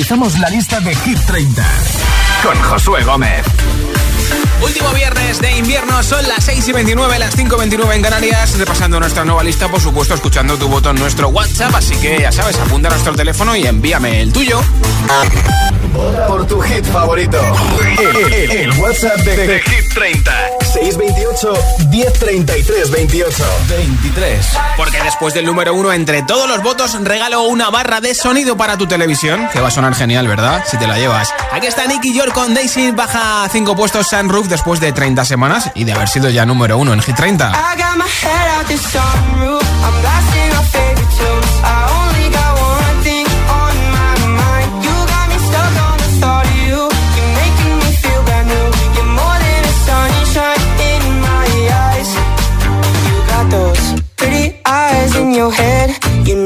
Actualizamos 0.04 0.38
la 0.38 0.50
lista 0.50 0.80
de 0.80 0.94
Hit 0.94 1.18
30 1.24 1.64
con 2.42 2.60
Josué 2.60 3.02
Gómez. 3.04 3.42
Último 4.62 4.90
viernes 4.90 5.40
de 5.40 5.56
invierno, 5.56 6.02
son 6.02 6.28
las 6.28 6.44
6 6.44 6.68
y 6.68 6.72
29, 6.72 7.18
las 7.18 7.34
5 7.34 7.54
y 7.56 7.58
29 7.60 7.94
en 7.96 8.02
Canarias. 8.02 8.58
Repasando 8.58 9.00
nuestra 9.00 9.24
nueva 9.24 9.42
lista, 9.42 9.66
por 9.68 9.80
supuesto, 9.80 10.12
escuchando 10.12 10.58
tu 10.58 10.68
voto 10.68 10.90
en 10.90 10.96
nuestro 10.96 11.28
WhatsApp. 11.28 11.74
Así 11.74 11.96
que 11.96 12.18
ya 12.20 12.30
sabes, 12.30 12.58
apunta 12.58 12.88
a 12.88 12.90
nuestro 12.90 13.14
teléfono 13.14 13.56
y 13.56 13.66
envíame 13.66 14.20
el 14.20 14.30
tuyo. 14.30 14.60
Por 16.28 16.46
tu 16.46 16.60
hit 16.60 16.84
favorito. 16.84 17.40
El, 17.98 18.32
el- 18.34 18.50
el 18.50 18.70
WhatsApp 18.72 19.16
de, 19.20 19.46
de 19.46 19.60
Hit 19.60 19.94
30. 19.94 20.32
628 20.74 21.54
1033 21.88 22.90
28 22.90 23.44
23. 23.68 24.46
Porque 24.76 25.00
después 25.02 25.32
del 25.32 25.46
número 25.46 25.72
uno, 25.74 25.92
entre 25.92 26.22
todos 26.22 26.48
los 26.48 26.62
votos, 26.62 26.92
regalo 27.04 27.42
una 27.42 27.70
barra 27.70 28.00
de 28.00 28.14
sonido 28.14 28.56
para 28.56 28.76
tu 28.76 28.86
televisión. 28.86 29.48
Que 29.52 29.60
va 29.60 29.68
a 29.68 29.70
sonar 29.70 29.94
genial, 29.94 30.26
¿verdad? 30.26 30.64
Si 30.66 30.76
te 30.76 30.86
la 30.86 30.98
llevas. 30.98 31.32
Aquí 31.52 31.68
está 31.68 31.86
Nicky 31.86 32.12
York 32.12 32.32
con 32.32 32.54
Daisy. 32.54 32.90
Baja 32.90 33.48
5 33.50 33.76
puestos 33.76 34.08
Sunroof 34.08 34.48
después 34.48 34.80
de 34.80 34.92
30 34.92 35.24
semanas 35.24 35.70
y 35.74 35.84
de 35.84 35.92
haber 35.92 36.08
sido 36.08 36.28
ya 36.28 36.44
número 36.44 36.76
uno 36.76 36.92
en 36.92 37.00
G30. 37.00 37.52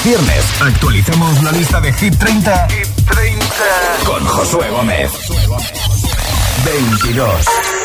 Los 0.00 0.06
viernes 0.06 0.44
actualizamos 0.62 1.42
la 1.42 1.52
lista 1.52 1.78
de 1.78 1.92
Hit 1.92 2.16
30, 2.16 2.68
con 4.06 4.24
Josué 4.24 4.70
Gómez. 4.70 5.10
22. 6.64 7.79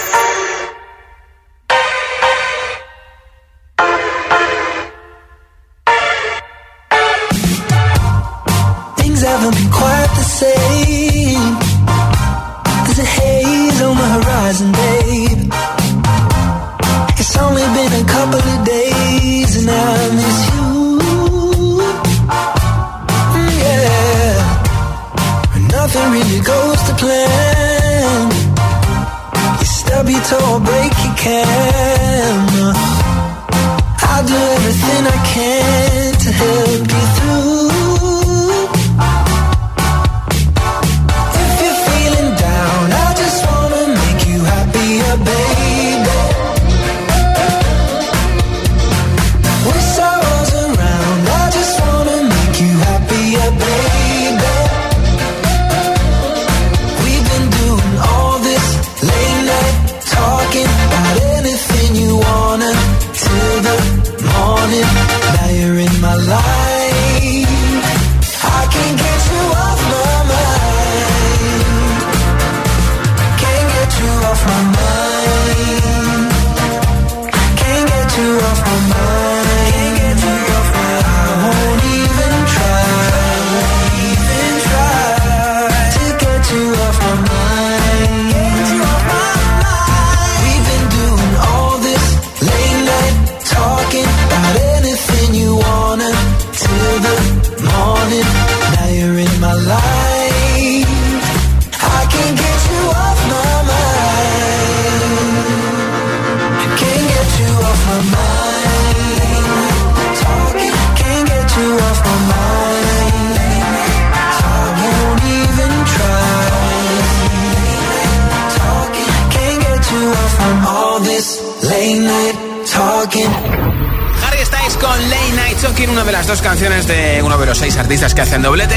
Hacen 128.35 128.41
doblete. 128.41 128.75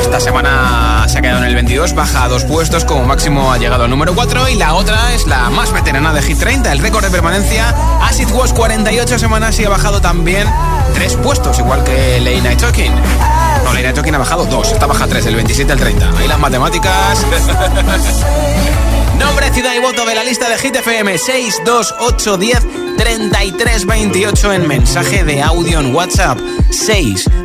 Esta 0.00 0.20
semana 0.20 1.04
se 1.08 1.18
ha 1.18 1.22
quedado 1.22 1.38
en 1.38 1.46
el 1.46 1.54
22, 1.56 1.92
baja 1.94 2.22
a 2.22 2.28
dos 2.28 2.44
puestos, 2.44 2.84
como 2.84 3.04
máximo 3.04 3.52
ha 3.52 3.58
llegado 3.58 3.82
al 3.82 3.90
número 3.90 4.14
4. 4.14 4.48
Y 4.48 4.54
la 4.54 4.74
otra 4.74 5.12
es 5.12 5.26
la 5.26 5.50
más 5.50 5.72
veterana 5.72 6.12
de 6.12 6.22
Hit 6.22 6.38
30, 6.38 6.70
el 6.70 6.78
récord 6.78 7.02
de 7.02 7.10
permanencia. 7.10 7.74
Acid 8.00 8.30
Was 8.30 8.52
48 8.52 9.18
semanas 9.18 9.58
y 9.58 9.64
ha 9.64 9.68
bajado 9.68 10.00
también 10.00 10.48
tres 10.94 11.16
puestos, 11.16 11.58
igual 11.58 11.82
que 11.82 12.20
Late 12.20 12.42
Night 12.42 12.60
Talking. 12.60 12.92
No, 13.64 13.72
Late 13.72 13.82
Night 13.82 13.96
Talking 13.96 14.14
ha 14.14 14.18
bajado 14.18 14.44
dos, 14.44 14.70
esta 14.70 14.86
baja 14.86 15.08
tres, 15.08 15.24
del 15.24 15.34
27 15.34 15.72
al 15.72 15.78
30. 15.80 16.10
Ahí 16.16 16.28
las 16.28 16.38
matemáticas. 16.38 17.26
Nombre, 19.18 19.50
ciudad 19.52 19.74
y 19.74 19.80
voto 19.80 20.04
de 20.06 20.14
la 20.14 20.22
lista 20.22 20.48
de 20.48 20.58
Hit 20.58 20.76
FM 20.76 21.18
62810 21.18 22.84
3328 22.98 24.52
en 24.52 24.68
mensaje 24.68 25.24
de 25.24 25.42
audio 25.42 25.80
en 25.80 25.92
WhatsApp 25.92 26.38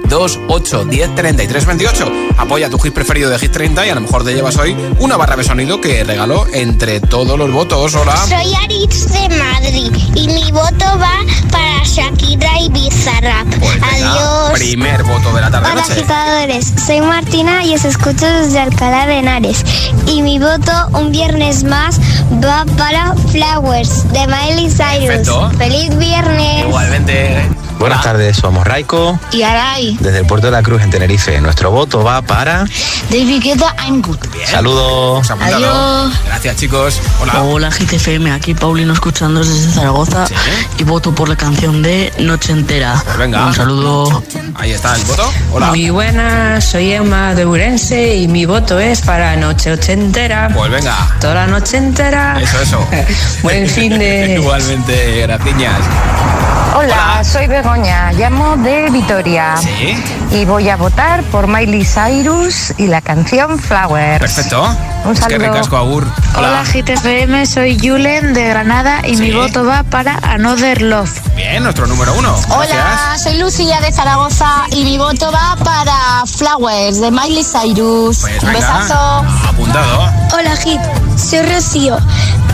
62810 0.09 1.15
3328. 1.15 2.11
Apoya 2.37 2.69
tu 2.69 2.79
hit 2.79 2.93
preferido 2.93 3.29
de 3.29 3.37
Hit 3.37 3.51
30 3.51 3.85
y 3.85 3.89
a 3.89 3.95
lo 3.95 4.01
mejor 4.01 4.23
te 4.23 4.33
llevas 4.33 4.57
hoy 4.57 4.75
una 4.99 5.17
barra 5.17 5.35
de 5.35 5.43
sonido 5.43 5.79
que 5.79 6.03
regaló 6.03 6.47
entre 6.53 6.99
todos 6.99 7.37
los 7.37 7.51
votos. 7.51 7.93
Hola. 7.95 8.17
Soy 8.27 8.53
Aritz 8.63 9.11
de 9.11 9.29
Madrid 9.29 9.91
y 10.15 10.27
mi 10.27 10.51
voto 10.51 10.85
va 10.99 11.19
para 11.51 11.83
Shakira 11.83 12.59
y 12.61 12.69
Bizarrap. 12.69 13.47
Adiós. 13.81 14.51
Primer 14.53 15.03
voto 15.03 15.33
de 15.33 15.41
la 15.41 15.51
tarde 15.51 15.69
Hola 15.71 15.81
agitadores, 15.81 16.73
soy 16.85 17.01
Martina 17.01 17.63
y 17.65 17.75
os 17.75 17.85
escucho 17.85 18.25
desde 18.25 18.59
Alcalá 18.59 19.05
de 19.05 19.19
Henares. 19.19 19.63
Y 20.07 20.21
mi 20.21 20.39
voto 20.39 20.71
un 20.93 21.11
viernes 21.11 21.63
más 21.63 21.99
va 22.43 22.65
para 22.77 23.13
Flowers 23.31 24.11
de 24.11 24.27
Miley 24.27 24.69
Cyrus. 24.69 25.07
Perfecto. 25.07 25.51
¡Feliz 25.57 25.97
viernes! 25.97 26.65
Igualmente. 26.65 27.68
Buenas 27.79 28.03
tardes, 28.03 28.35
somos 28.35 28.67
Raiko 28.67 29.17
Y 29.31 29.41
Aray. 29.43 29.97
desde 30.01 30.19
el 30.19 30.25
puerto 30.25 30.47
de 30.47 30.51
la 30.51 30.61
Cruz 30.61 30.81
en 30.81 30.89
Tenerife. 30.89 31.39
Nuestro 31.39 31.71
voto 31.71 32.03
va 32.03 32.21
para. 32.21 32.65
David 33.09 33.41
Guetta, 33.41 33.73
I'm 33.85 34.01
good. 34.01 34.17
Saludos. 34.45 35.31
Apuntado. 35.31 36.11
Gracias, 36.25 36.57
chicos. 36.57 36.99
Hola. 37.21 37.41
Hola 37.43 37.69
GTFM, 37.69 38.31
aquí 38.33 38.53
Paulino 38.53 38.91
escuchando 38.91 39.39
desde 39.39 39.71
Zaragoza 39.71 40.25
y 40.77 40.83
voto 40.83 41.15
por 41.15 41.29
la 41.29 41.37
canción 41.37 41.81
de 41.81 42.11
Noche 42.19 42.51
Entera. 42.51 43.01
Pues 43.05 43.17
venga. 43.17 43.45
Un 43.45 43.53
saludo. 43.53 44.23
Ahí 44.55 44.71
está 44.71 44.95
el 44.95 45.03
voto. 45.05 45.31
Hola. 45.53 45.67
Muy 45.67 45.89
buenas, 45.89 46.65
soy 46.65 46.91
Emma 46.91 47.33
de 47.33 47.45
Urense 47.45 48.15
y 48.17 48.27
mi 48.27 48.45
voto 48.45 48.77
es 48.77 49.01
para 49.01 49.37
Noche 49.37 49.71
Ochentera. 49.71 50.49
Pues 50.53 50.69
venga. 50.69 51.15
Toda 51.21 51.33
la 51.33 51.47
noche 51.47 51.77
entera. 51.77 52.39
Eso, 52.41 52.59
eso. 52.59 52.87
Buen 53.41 53.69
fin 53.69 53.97
de. 53.97 54.35
Igualmente, 54.41 55.21
gracias. 55.21 55.79
Hola, 56.75 57.23
soy 57.23 57.47
Begoña, 57.69 58.11
llamo 58.13 58.57
de 58.57 58.89
Vitoria. 58.89 59.55
Sí. 59.57 59.95
Y 60.31 60.45
voy 60.45 60.69
a 60.69 60.75
votar 60.75 61.21
por 61.25 61.45
Miley 61.45 61.85
Cyrus 61.85 62.73
y 62.77 62.87
la 62.87 62.99
canción 62.99 63.59
Flowers. 63.59 64.17
Perfecto. 64.19 64.75
Un 65.05 65.11
Es 65.13 65.19
saludo. 65.19 65.77
Agur. 65.77 66.07
Hola, 66.35 66.63
GTFM, 66.63 67.45
soy 67.45 67.77
Julen 67.79 68.33
de 68.33 68.47
Granada 68.49 69.01
y 69.07 69.17
mi 69.17 69.31
voto 69.31 69.63
va 69.65 69.83
para 69.83 70.15
Another 70.23 70.81
Love. 70.81 71.11
Bien, 71.35 71.61
nuestro 71.61 71.85
número 71.85 72.11
uno. 72.15 72.35
Hola, 72.49 73.15
soy 73.21 73.37
Lucía 73.37 73.79
de 73.81 73.91
Zaragoza 73.91 74.63
y 74.71 74.83
mi 74.83 74.97
voto 74.97 75.31
va 75.31 75.55
para 75.63 76.25
Flowers 76.25 76.99
de 76.99 77.11
Miley 77.11 77.43
Cyrus. 77.43 78.17
Pues 78.21 78.41
Un 78.41 78.51
venga. 78.51 78.59
besazo. 78.79 79.25
Apuntado. 79.47 80.11
Hola 80.33 80.55
Hit, 80.57 80.81
soy 81.17 81.43
Rocío. 81.43 81.97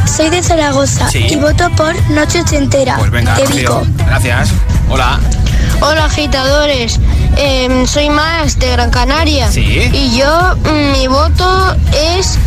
Soy 0.06 0.30
de 0.30 0.42
Zaragoza 0.42 1.10
Sí. 1.10 1.26
y 1.30 1.36
voto 1.36 1.70
por 1.76 1.94
Noche 2.12 2.42
Ochentera 2.42 2.96
Pues 2.98 3.12
venga, 3.12 3.36
de. 3.36 3.46
Vico. 3.48 3.86
Gracias. 4.08 4.50
Hola. 4.90 5.20
Hola 5.82 6.06
agitadores, 6.06 7.00
Em, 7.38 7.86
soy 7.86 8.10
Max 8.10 8.58
de 8.60 8.72
Gran 8.72 8.92
Canaria 8.92 9.52
Sí. 9.52 9.62
y 9.92 10.18
yo 10.18 10.56
mm, 10.64 10.92
mi 10.94 11.08
voto 11.08 11.76
es 11.94 12.38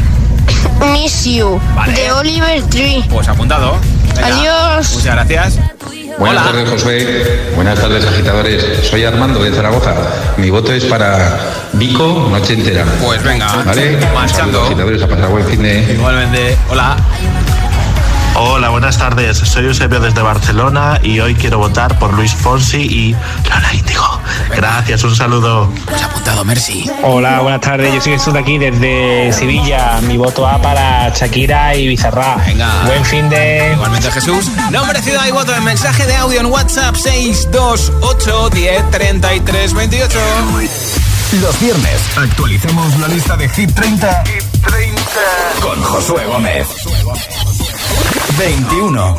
Miss 0.93 1.25
You 1.25 1.61
Vale. 1.75 1.93
de 1.93 2.13
Oliver 2.13 2.63
Tree. 2.65 3.05
Pues 3.11 3.29
apuntado. 3.29 3.77
Venga. 4.15 4.27
Adiós. 4.29 4.95
Muchas 4.95 5.15
gracias. 5.15 5.55
Buenas 6.19 6.43
Hola. 6.43 6.51
tardes, 6.53 6.71
Josué. 6.71 7.53
Buenas 7.55 7.79
tardes, 7.79 8.05
agitadores. 8.07 8.65
Soy 8.89 9.05
Armando 9.05 9.39
de 9.45 9.53
Zaragoza. 9.55 9.95
Mi 10.39 10.51
voto 10.51 10.73
es 10.73 10.85
para 10.87 11.39
Vico 11.75 12.29
Noche 12.31 12.55
Entera. 12.55 12.85
Pues 13.05 13.23
venga. 13.23 13.47
¿Vale? 13.65 13.99
Marchando. 14.15 14.45
Saludos, 14.59 14.67
agitadores, 14.67 15.03
a 15.03 15.07
pasar 15.09 15.29
buen 15.29 15.45
fin 15.47 15.63
de... 15.63 15.93
Igualmente. 15.93 16.57
Hola. 16.71 16.97
Hola, 18.41 18.69
buenas 18.69 18.97
tardes. 18.97 19.37
Soy 19.39 19.65
Eusebio 19.65 19.99
desde 19.99 20.23
Barcelona 20.23 21.01
y 21.03 21.19
hoy 21.19 21.35
quiero 21.35 21.59
votar 21.59 21.99
por 21.99 22.15
Luis 22.15 22.33
Fonsi 22.33 22.83
y 22.83 23.17
Lola 23.49 23.75
Índigo. 23.75 24.21
Gracias, 24.55 25.03
un 25.03 25.17
saludo. 25.17 25.69
Pues 25.87 26.01
apuntado, 26.01 26.45
Mercy. 26.45 26.89
Hola, 27.03 27.41
buenas 27.41 27.61
tardes. 27.63 27.93
Yo 27.93 28.01
soy 28.01 28.13
Jesús 28.13 28.33
de 28.33 28.39
aquí 28.39 28.57
desde 28.57 29.33
Sevilla. 29.33 30.01
Mi 30.03 30.17
voto 30.17 30.43
va 30.43 30.63
para 30.63 31.09
Shakira 31.09 31.75
y 31.75 31.89
Bizarra. 31.89 32.37
Venga. 32.47 32.85
Buen 32.85 33.05
fin 33.05 33.29
de. 33.29 33.73
Igualmente, 33.75 34.09
Jesús. 34.13 34.49
Nombre, 34.71 35.03
ciudad 35.03 35.27
y 35.27 35.33
voto 35.33 35.53
en 35.53 35.65
mensaje 35.65 36.07
de 36.07 36.15
audio 36.15 36.39
en 36.39 36.47
WhatsApp 36.47 36.95
628 36.95 38.51
10 38.51 38.91
33 38.93 39.75
28. 39.75 40.19
Los 41.41 41.61
viernes 41.61 42.01
actualizamos 42.17 42.99
la 43.01 43.09
lista 43.09 43.37
de 43.37 43.49
Hit 43.49 43.75
30, 43.75 44.25
con 45.61 45.83
Josué 45.83 46.25
Gómez. 46.27 46.67
21. 48.39 49.19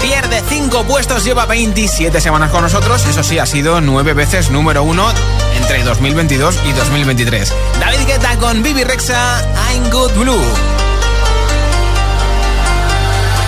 Pierde 0.00 0.42
5 0.48 0.84
puestos, 0.84 1.24
lleva 1.24 1.46
27 1.46 2.20
semanas 2.20 2.50
con 2.50 2.62
nosotros. 2.62 3.04
Eso 3.06 3.22
sí, 3.22 3.38
ha 3.38 3.46
sido 3.46 3.80
9 3.80 4.14
veces 4.14 4.50
número 4.50 4.82
1 4.82 5.12
entre 5.56 5.82
2022 5.84 6.58
y 6.66 6.72
2023. 6.72 7.52
David 7.80 8.06
Guetta 8.06 8.36
con 8.38 8.62
Bibi 8.62 8.84
Rexa, 8.84 9.40
I'm 9.70 9.90
Good 9.90 10.12
Blue. 10.12 10.32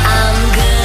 I'm 0.06 0.52
good, 0.54 0.84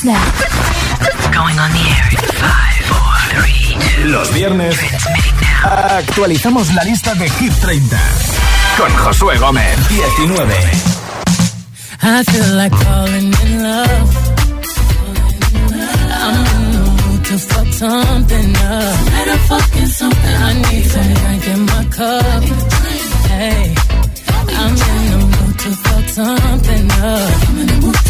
Snap. 0.00 0.32
Going 1.30 1.58
on 1.58 1.70
the 1.76 1.84
air 1.92 2.08
in 2.16 2.24
five, 2.40 2.80
four, 2.88 3.14
three, 3.36 3.76
two. 3.84 4.08
Los 4.08 4.32
viernes 4.32 4.74
actualizamos 5.62 6.72
la 6.72 6.84
lista 6.84 7.14
de 7.14 7.28
Hit 7.28 7.52
30 7.60 7.98
con 8.78 8.90
Josué 8.96 9.36
Gómez. 9.36 9.76
19. 9.90 10.54
I 12.02 12.24
feel 12.24 12.56
like 12.56 12.74
falling 12.74 13.30
in 13.44 13.62
love. 13.62 14.10
I'm 16.24 16.46
in 16.54 16.72
the 16.72 16.84
mood 16.98 17.24
to 17.26 17.36
fuck 17.50 17.68
something 17.84 18.56
up. 18.56 19.06
Better 19.12 19.38
fucking 19.50 19.90
something. 20.00 20.36
I 20.48 20.52
need 20.64 20.84
some 20.86 21.14
drink 21.20 21.46
in 21.46 21.60
my 21.66 21.84
cup. 21.96 22.42
Hey, 23.28 23.74
I'm 24.60 24.74
in 24.92 25.02
the 25.12 25.18
mood 25.34 25.58
to 25.58 25.70
fuck 25.84 26.08
something 26.08 26.90
up. 27.02 28.09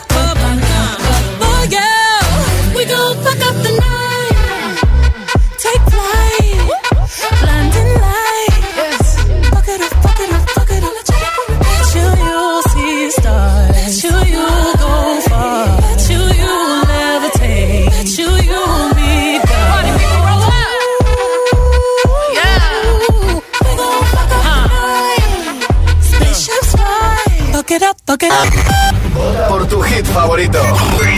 Por 29.49 29.67
tu 29.67 29.81
hit 29.81 30.05
favorito. 30.07 30.59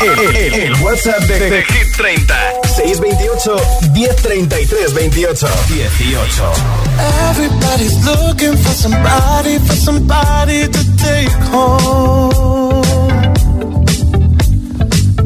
El, 0.01 0.35
el- 0.35 0.53
el 0.53 0.73
WhatsApp 0.81 1.19
de, 1.21 1.39
de 1.49 1.63
Hit 1.63 1.95
30. 1.97 2.35
628 2.83 3.79
1033 3.95 5.35
28. 5.39 5.87
18. 6.03 6.83
Everybody's 7.29 7.97
looking 8.05 8.55
for 8.57 8.73
somebody, 8.75 9.57
for 9.59 9.75
somebody 9.75 10.67
to 10.67 10.81
take 10.97 11.31
home. 11.51 12.83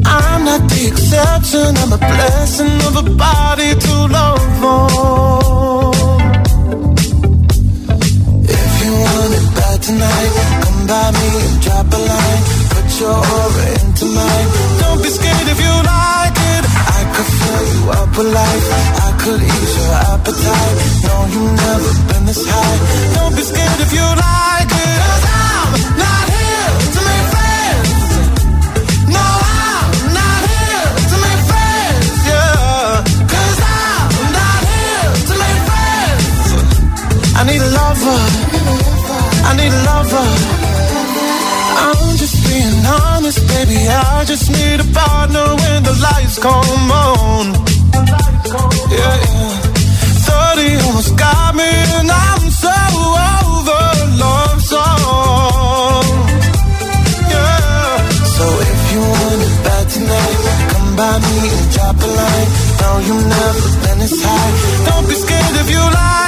I'm 0.04 0.44
not 0.44 0.62
the 0.70 0.86
exception, 0.86 1.76
I'm 1.82 1.92
a 1.92 1.98
blessing 1.98 2.74
of 2.88 2.94
a 2.96 3.02
body 3.16 3.74
to 3.74 3.94
love 4.06 4.64
on. 4.64 5.94
If 8.46 8.72
you 8.82 8.92
want 9.02 9.32
it 9.34 9.46
bad 9.56 9.82
tonight, 9.82 10.32
come 10.62 10.86
by 10.86 11.10
me 11.10 11.26
and 11.42 11.58
drop 11.62 11.86
a 11.92 11.98
line. 11.98 12.42
Put 12.70 12.88
your 13.00 13.18
aura 13.18 13.66
into 13.82 14.04
mine. 14.06 14.48
Don't 14.78 15.02
be 15.02 15.10
scared 15.10 15.48
if 15.48 15.58
you 15.60 15.78
could 15.78 16.27
fill 17.58 17.74
you 17.74 17.90
up 17.90 18.08
with 18.16 18.30
life. 18.32 18.66
I 19.06 19.10
could 19.22 19.42
ease 19.42 19.74
your 19.78 19.94
appetite. 20.12 20.76
No, 21.06 21.14
you've 21.32 21.54
never 21.66 21.90
been 22.08 22.24
this 22.26 22.42
high. 22.46 22.78
Don't 23.14 23.34
be 23.36 23.42
scared 23.42 23.80
if 23.84 23.90
you 23.92 24.06
like 24.26 24.70
it. 24.86 24.98
Cause 25.02 25.24
I'm 25.42 25.70
not 26.02 26.24
here 26.36 26.70
to 26.94 27.00
make 27.08 27.26
friends. 27.34 27.90
No, 29.16 29.26
I'm 29.62 29.90
not 30.18 30.40
here 30.52 30.90
to 31.10 31.16
make 31.24 31.42
friends. 31.50 32.10
Yeah. 32.30 33.02
Cause 33.34 33.58
I'm 33.76 34.10
not 34.38 34.60
here 34.72 35.10
to 35.28 35.34
make 35.42 35.60
friends. 35.70 36.46
I 37.38 37.42
need 37.48 37.62
a 37.62 37.70
lover. 37.80 38.20
I 39.48 39.52
need 39.58 39.72
a 39.72 39.82
lover. 39.90 40.67
Being 42.48 42.80
honest, 42.86 43.40
baby. 43.48 43.80
I 43.88 44.24
just 44.24 44.50
need 44.50 44.80
a 44.80 44.88
partner 44.96 45.46
when 45.60 45.82
the 45.88 45.94
lights 46.06 46.38
come 46.38 46.90
on. 46.90 47.44
Yeah, 48.90 49.14
yeah. 49.24 49.68
30 50.56 50.86
almost 50.86 51.12
got 51.16 51.54
me, 51.54 51.70
and 51.98 52.10
I'm 52.10 52.44
so 52.64 52.76
over 53.40 53.84
love 54.22 54.60
song. 54.72 56.04
Yeah. 57.32 58.08
So 58.36 58.44
if 58.72 58.80
you 58.92 59.00
want 59.14 59.40
it 59.46 59.54
bad 59.64 59.86
tonight, 59.94 60.38
come 60.72 60.90
by 60.96 61.14
me 61.26 61.36
and 61.56 61.68
drop 61.74 61.96
a 62.06 62.08
line. 62.18 62.48
No, 62.80 62.88
you've 63.06 63.26
never 63.36 63.68
been 63.82 63.98
this 64.04 64.16
high. 64.24 64.52
Don't 64.88 65.06
be 65.08 65.14
scared 65.14 65.56
if 65.62 65.68
you 65.70 65.82
like 66.00 66.27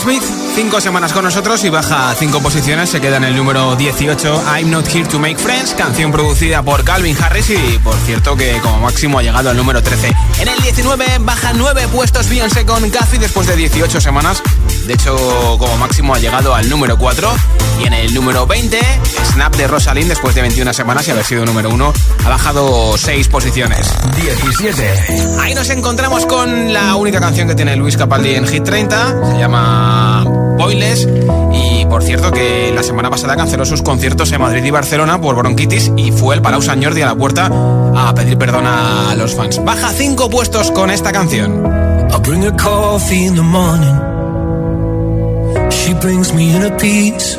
Smith, 0.00 0.22
cinco 0.54 0.80
semanas 0.80 1.12
con 1.12 1.24
nosotros 1.24 1.64
y 1.64 1.70
baja 1.70 2.14
cinco 2.18 2.40
posiciones. 2.40 2.90
Se 2.90 3.00
queda 3.00 3.16
en 3.16 3.24
el 3.24 3.36
número 3.36 3.74
18, 3.76 4.42
I'm 4.56 4.70
Not 4.70 4.86
Here 4.94 5.06
to 5.06 5.18
Make 5.18 5.36
Friends, 5.36 5.74
canción 5.74 6.12
producida 6.12 6.62
por 6.62 6.84
Calvin 6.84 7.16
Harris 7.20 7.50
y, 7.50 7.78
por 7.78 7.96
cierto, 8.06 8.36
que 8.36 8.58
como 8.60 8.78
máximo 8.80 9.18
ha 9.18 9.22
llegado 9.22 9.50
al 9.50 9.56
número 9.56 9.82
13. 9.82 10.12
En 10.40 10.48
el 10.48 10.60
19 10.60 11.18
baja 11.20 11.52
nueve 11.54 11.88
puestos 11.88 12.28
Beyoncé 12.28 12.64
con 12.64 12.88
Cathy 12.90 13.18
después 13.18 13.46
de 13.46 13.56
18 13.56 14.00
semanas. 14.00 14.42
De 14.86 14.94
hecho, 14.94 15.16
como 15.58 15.76
máximo 15.78 16.14
ha 16.14 16.18
llegado 16.18 16.54
al 16.54 16.68
número 16.68 16.98
4. 16.98 17.34
Y 17.80 17.86
en 17.86 17.92
el 17.94 18.14
número 18.14 18.46
20, 18.46 18.78
Snap 19.32 19.54
de 19.56 19.66
Rosalind 19.68 20.08
después 20.08 20.34
de 20.34 20.42
21 20.42 20.72
semanas 20.72 21.06
y 21.06 21.10
haber 21.12 21.24
sido 21.24 21.44
número 21.44 21.70
1, 21.70 21.92
ha 22.24 22.28
bajado 22.28 22.96
6 22.96 23.28
posiciones. 23.28 23.86
17. 24.16 25.38
Ahí 25.40 25.54
nos 25.54 25.70
encontramos 25.70 26.26
con 26.26 26.72
la 26.72 26.96
única 26.96 27.20
canción 27.20 27.46
que 27.48 27.54
tiene 27.54 27.76
Luis 27.76 27.96
Capaldi 27.96 28.34
en 28.34 28.46
Hit 28.46 28.64
30, 28.64 29.32
se 29.32 29.38
llama 29.38 30.24
Boiles 30.58 31.08
y 31.52 31.86
por 31.86 32.02
cierto 32.02 32.32
que 32.32 32.72
la 32.74 32.82
semana 32.82 33.10
pasada 33.10 33.36
canceló 33.36 33.64
sus 33.64 33.82
conciertos 33.82 34.32
en 34.32 34.40
Madrid 34.40 34.64
y 34.64 34.70
Barcelona 34.70 35.20
por 35.20 35.36
bronquitis 35.36 35.92
y 35.96 36.10
fue 36.10 36.34
el 36.34 36.42
Palau 36.42 36.60
Sant 36.60 36.82
Jordi 36.82 37.02
a 37.02 37.06
la 37.06 37.14
puerta 37.14 37.48
a 37.96 38.12
pedir 38.14 38.36
perdón 38.36 38.66
a 38.66 39.14
los 39.14 39.34
fans. 39.34 39.64
Baja 39.64 39.90
5 39.92 40.28
puestos 40.28 40.70
con 40.72 40.90
esta 40.90 41.12
canción. 41.12 41.64
I 42.10 42.18
bring 42.22 42.42
her 42.42 42.56
coffee 42.56 43.26
in 43.26 43.34
the 43.34 43.42
morning. 43.42 43.94
She 45.70 45.94
brings 45.94 46.32
me 46.32 46.54
in 46.56 46.64
a 46.64 46.76
piece. 46.76 47.38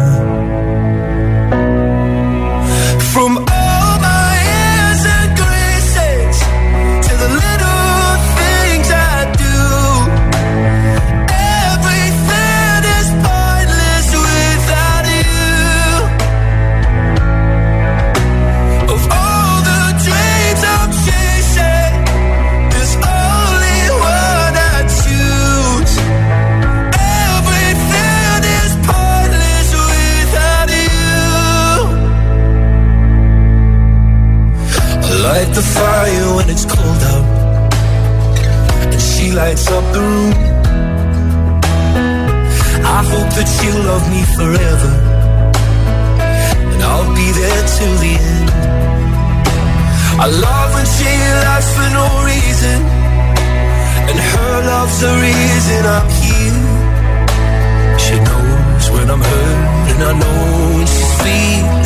Reason 55.71 55.85
I'm 55.85 56.09
here. 56.21 56.51
She 57.97 58.15
knows 58.19 58.91
when 58.91 59.09
I'm 59.09 59.21
hurt, 59.21 59.91
and 59.91 60.03
I 60.03 60.13
know 60.19 60.77
when 60.77 60.87
she's 60.87 61.13
feeling 61.21 61.80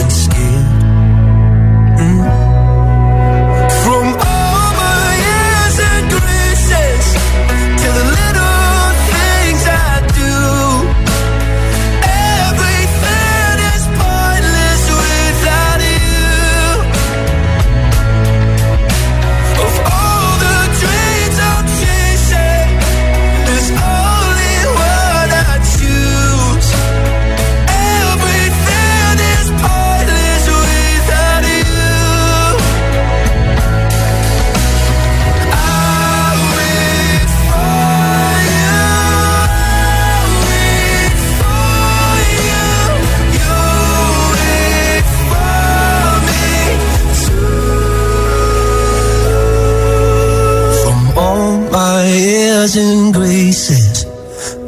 dozen 52.66 53.11
graces 53.11 54.05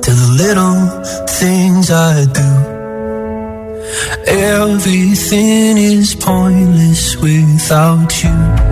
to 0.03 0.11
the 0.11 0.29
little 0.37 0.85
things 1.39 1.89
I 1.89 2.25
do. 2.25 2.51
Everything 4.27 5.77
is 5.77 6.13
pointless 6.13 7.15
without 7.15 8.23
you. 8.23 8.66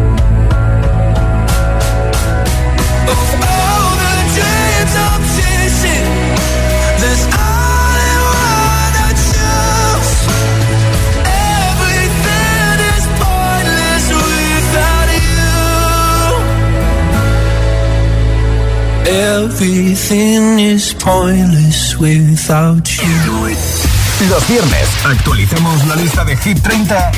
Everything 19.55 20.59
is 20.59 20.93
pointless 20.95 21.97
without 21.97 22.85
you. 22.89 24.27
Los 24.29 24.47
viernes 24.49 24.89
actualicemos 25.05 25.87
la 25.87 25.95
lista 25.95 26.25
de 26.25 26.35
Hit 26.35 26.61
30, 26.61 27.11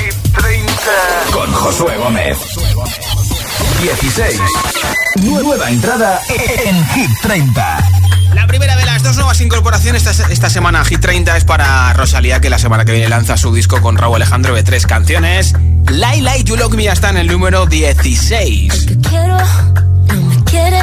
con 1.32 1.52
Josué 1.52 1.96
Gómez. 1.96 2.38
16. 3.82 4.40
Nueva 5.22 5.68
entrada 5.68 6.20
en 6.28 6.86
Hit 6.90 7.10
30. 7.22 7.90
La 8.34 8.46
primera 8.46 8.76
de 8.76 8.86
las 8.86 9.02
dos 9.02 9.16
nuevas 9.16 9.40
incorporaciones 9.40 10.06
esta, 10.06 10.32
esta 10.32 10.48
semana 10.48 10.82
a 10.82 10.84
Hit 10.84 11.00
30 11.00 11.36
es 11.36 11.44
para 11.44 11.92
Rosalía, 11.94 12.40
que 12.40 12.50
la 12.50 12.60
semana 12.60 12.84
que 12.84 12.92
viene 12.92 13.08
lanza 13.08 13.36
su 13.36 13.52
disco 13.52 13.80
con 13.80 13.96
Raúl 13.96 14.14
Alejandro 14.14 14.54
de 14.54 14.62
tres 14.62 14.86
canciones. 14.86 15.56
Laila 15.88 16.38
y 16.38 16.44
You 16.44 16.56
Look 16.56 16.76
Me 16.76 16.84
ya 16.84 16.92
está 16.92 17.10
en 17.10 17.16
el 17.16 17.26
número 17.26 17.66
16. 17.66 18.86
que 18.86 18.96
quiero, 18.98 19.38
no 20.06 20.22
me 20.22 20.44
quiere 20.44 20.82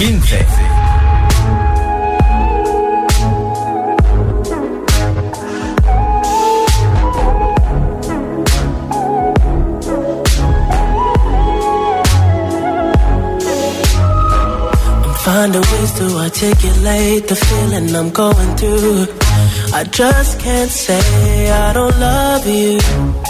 15. 0.00 0.40
I'm 15.04 15.14
finding 15.24 15.62
ways 15.62 15.92
to 15.98 16.06
articulate 16.16 17.28
the 17.28 17.36
feeling 17.36 17.94
I'm 17.94 18.10
going 18.10 18.56
through. 18.56 19.06
I 19.72 19.84
just 19.84 20.40
can't 20.40 20.70
say 20.70 21.50
I 21.50 21.72
don't 21.72 21.98
love 22.00 22.46
you. 22.46 23.29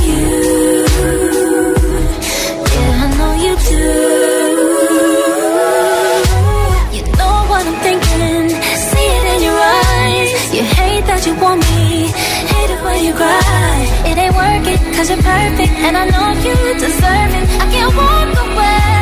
Cause 15.01 15.09
you're 15.09 15.17
perfect 15.17 15.73
and 15.79 15.97
I 15.97 16.05
know 16.05 16.29
you 16.45 16.73
deserve 16.77 17.33
it. 17.33 17.49
I 17.59 17.71
can't 17.71 17.95
walk 17.97 18.37
away. 18.37 19.00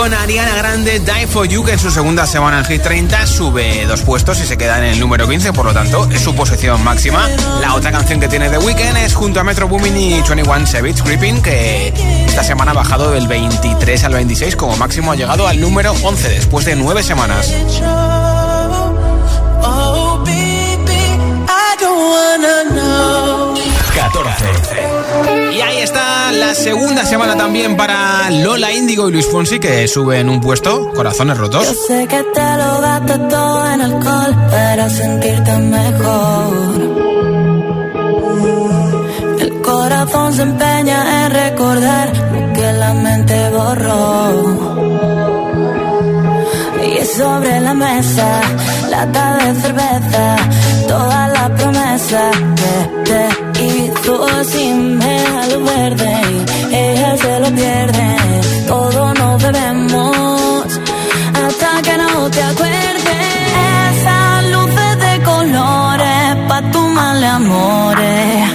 Con 0.00 0.14
Ariana 0.14 0.54
Grande, 0.54 0.98
Die 0.98 1.26
For 1.26 1.46
You, 1.46 1.62
que 1.62 1.72
en 1.72 1.78
su 1.78 1.90
segunda 1.90 2.24
semana 2.24 2.60
en 2.60 2.64
Hit 2.64 2.80
30 2.80 3.26
sube 3.26 3.84
dos 3.84 4.00
puestos 4.00 4.40
y 4.40 4.46
se 4.46 4.56
queda 4.56 4.78
en 4.78 4.84
el 4.84 4.98
número 4.98 5.28
15, 5.28 5.52
por 5.52 5.66
lo 5.66 5.74
tanto 5.74 6.08
es 6.10 6.22
su 6.22 6.34
posición 6.34 6.82
máxima. 6.82 7.28
La 7.60 7.74
otra 7.74 7.92
canción 7.92 8.18
que 8.18 8.26
tiene 8.26 8.48
The 8.48 8.56
Weeknd 8.56 8.96
es 8.96 9.12
junto 9.12 9.40
a 9.40 9.44
Metro 9.44 9.68
Boomin 9.68 9.94
y 9.94 10.22
21 10.22 10.66
Savage 10.66 11.02
Creeping, 11.02 11.42
que 11.42 11.92
esta 12.26 12.42
semana 12.42 12.70
ha 12.70 12.74
bajado 12.74 13.10
del 13.10 13.28
23 13.28 14.04
al 14.04 14.14
26, 14.14 14.56
como 14.56 14.74
máximo 14.78 15.12
ha 15.12 15.16
llegado 15.16 15.46
al 15.46 15.60
número 15.60 15.92
11 16.02 16.30
después 16.30 16.64
de 16.64 16.76
nueve 16.76 17.02
semanas. 17.02 17.52
Oh. 19.62 20.00
14. 23.94 24.44
Y 25.52 25.60
ahí 25.60 25.78
está 25.78 26.30
la 26.32 26.54
segunda 26.54 27.04
semana 27.04 27.36
también 27.36 27.76
para 27.76 28.30
Lola 28.30 28.72
Índigo 28.72 29.08
y 29.08 29.12
Luis 29.12 29.26
Fonsi, 29.26 29.58
que 29.58 29.88
suben 29.88 30.28
un 30.28 30.40
puesto, 30.40 30.92
Corazones 30.94 31.38
Rotos. 31.38 31.66
Yo 31.66 31.74
sé 31.86 32.06
que 32.06 32.22
te 32.22 32.56
lo 32.56 32.80
gasto 32.80 33.18
todo 33.28 33.66
en 33.72 33.80
alcohol 33.80 34.36
para 34.50 34.88
sentirte 34.88 35.56
mejor. 35.58 36.80
El 39.40 39.62
corazón 39.62 40.34
se 40.34 40.42
empeña 40.42 41.26
en 41.26 41.32
recordar 41.32 42.12
lo 42.32 42.52
que 42.52 42.72
la 42.72 42.94
mente 42.94 43.50
borró. 43.50 44.90
Y 46.82 47.04
sobre 47.06 47.60
la 47.60 47.74
mesa, 47.74 48.40
lata 48.88 49.36
de 49.36 49.60
cerveza, 49.60 50.36
toda 50.88 51.28
la 51.28 51.54
promesa 51.54 52.30
que 52.56 53.10
te 53.10 53.49
hizo 54.10 54.44
sin 54.44 54.98
me 54.98 55.24
verde. 55.58 56.12
Y 56.70 56.74
ella 56.74 57.16
se 57.16 57.40
lo 57.40 57.48
pierde, 57.54 58.16
todo 58.66 59.14
nos 59.14 59.42
debemos 59.42 60.66
hasta 61.34 61.82
que 61.82 61.96
no 61.96 62.30
te 62.30 62.42
acuerdes. 62.42 63.04
Esas 63.92 64.44
luces 64.54 64.98
de 65.04 65.22
colores 65.24 66.36
pa' 66.48 66.62
tu 66.72 66.80
mal 66.88 67.24
amores. 67.24 68.50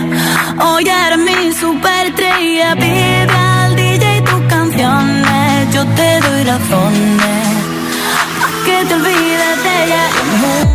Hoy 0.59 0.83
eres 0.87 1.19
mi 1.19 1.51
superestrella, 1.53 2.75
pide 2.75 3.27
al 3.31 3.75
DJ 3.75 4.21
tus 4.21 4.41
canciones, 4.47 5.73
yo 5.73 5.85
te 5.97 6.19
doy 6.21 6.43
razones 6.43 7.47
a 8.43 8.65
que 8.65 8.85
te 8.87 8.93
olvides 8.93 9.63
de 9.63 9.83
ella. 9.83 10.74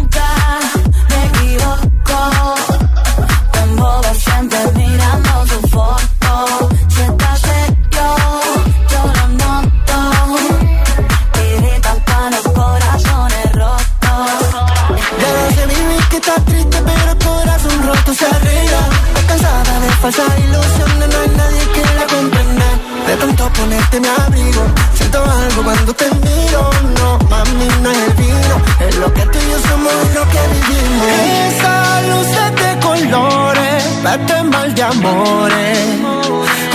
De 20.11 20.17
falsas 20.17 20.39
ilusiones, 20.39 21.09
no 21.09 21.21
hay 21.21 21.29
nadie 21.37 21.69
que 21.75 21.83
la 21.95 22.07
comprenda. 22.07 22.67
De 23.07 23.17
tanto 23.17 23.53
ponerte 23.53 24.01
mi 24.01 24.09
abrigo, 24.09 24.63
siento 24.95 25.23
algo 25.23 25.63
cuando 25.63 25.95
te 25.95 26.07
miro. 26.07 26.71
No, 26.99 27.19
mami, 27.29 27.69
no 27.83 27.91
es 27.91 27.99
el 27.99 28.13
vino, 28.15 28.55
es 28.89 28.97
lo 28.97 29.13
que 29.15 29.23
tú 29.23 29.39
y 29.39 29.51
yo 29.51 29.59
somos 29.69 29.95
lo 30.15 30.23
que 30.33 30.41
vivimos. 30.55 31.07
Esas 31.47 32.09
luces 32.11 32.51
de 32.63 32.71
colores, 32.87 34.03
date 34.03 34.43
mal 34.45 34.75
de 34.75 34.83
amores. 34.83 35.79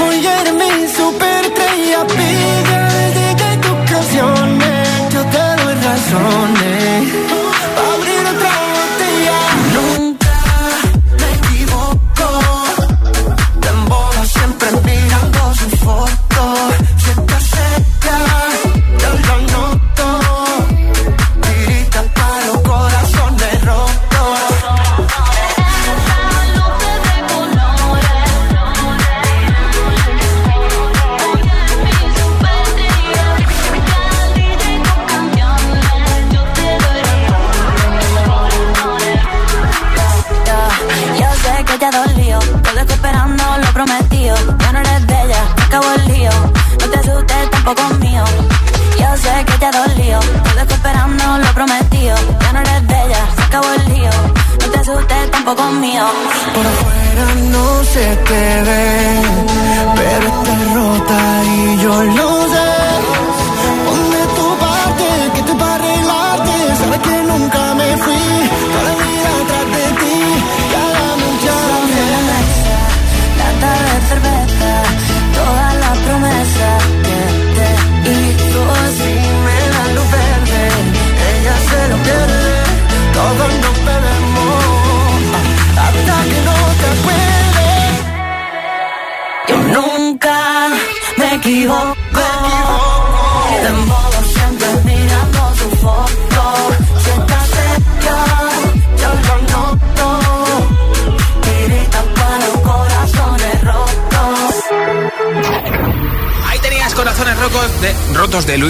Hoy 0.04 0.26
eres 0.26 0.54
mi 0.54 0.88
superestrella, 0.96 2.08
pide 2.08 2.80
DJ 3.16 3.58
tus 3.58 3.92
canciones. 3.92 5.14
Yo 5.14 5.22
te 5.34 5.64
doy 5.64 5.76
razones. 5.84 6.85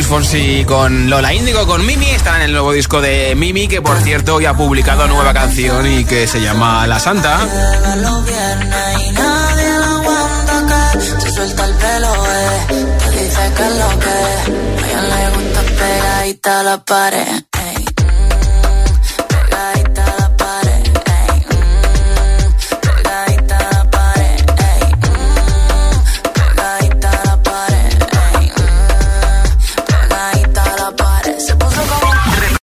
Fonsi 0.06 0.64
con 0.66 1.10
Lola 1.10 1.34
Índigo, 1.34 1.66
con 1.66 1.86
Mimi. 1.86 2.10
Están 2.12 2.36
en 2.36 2.42
el 2.44 2.52
nuevo 2.52 2.72
disco 2.72 3.02
de 3.02 3.34
Mimi, 3.36 3.68
que 3.68 3.82
por 3.82 4.00
cierto 4.02 4.36
hoy 4.36 4.46
ha 4.46 4.54
publicado 4.54 5.08
nueva 5.08 5.34
canción 5.34 5.86
y 5.88 6.06
que 6.06 6.28
se 6.28 6.42
llama 6.42 6.86
La 6.88 7.00
Santa. 7.00 7.40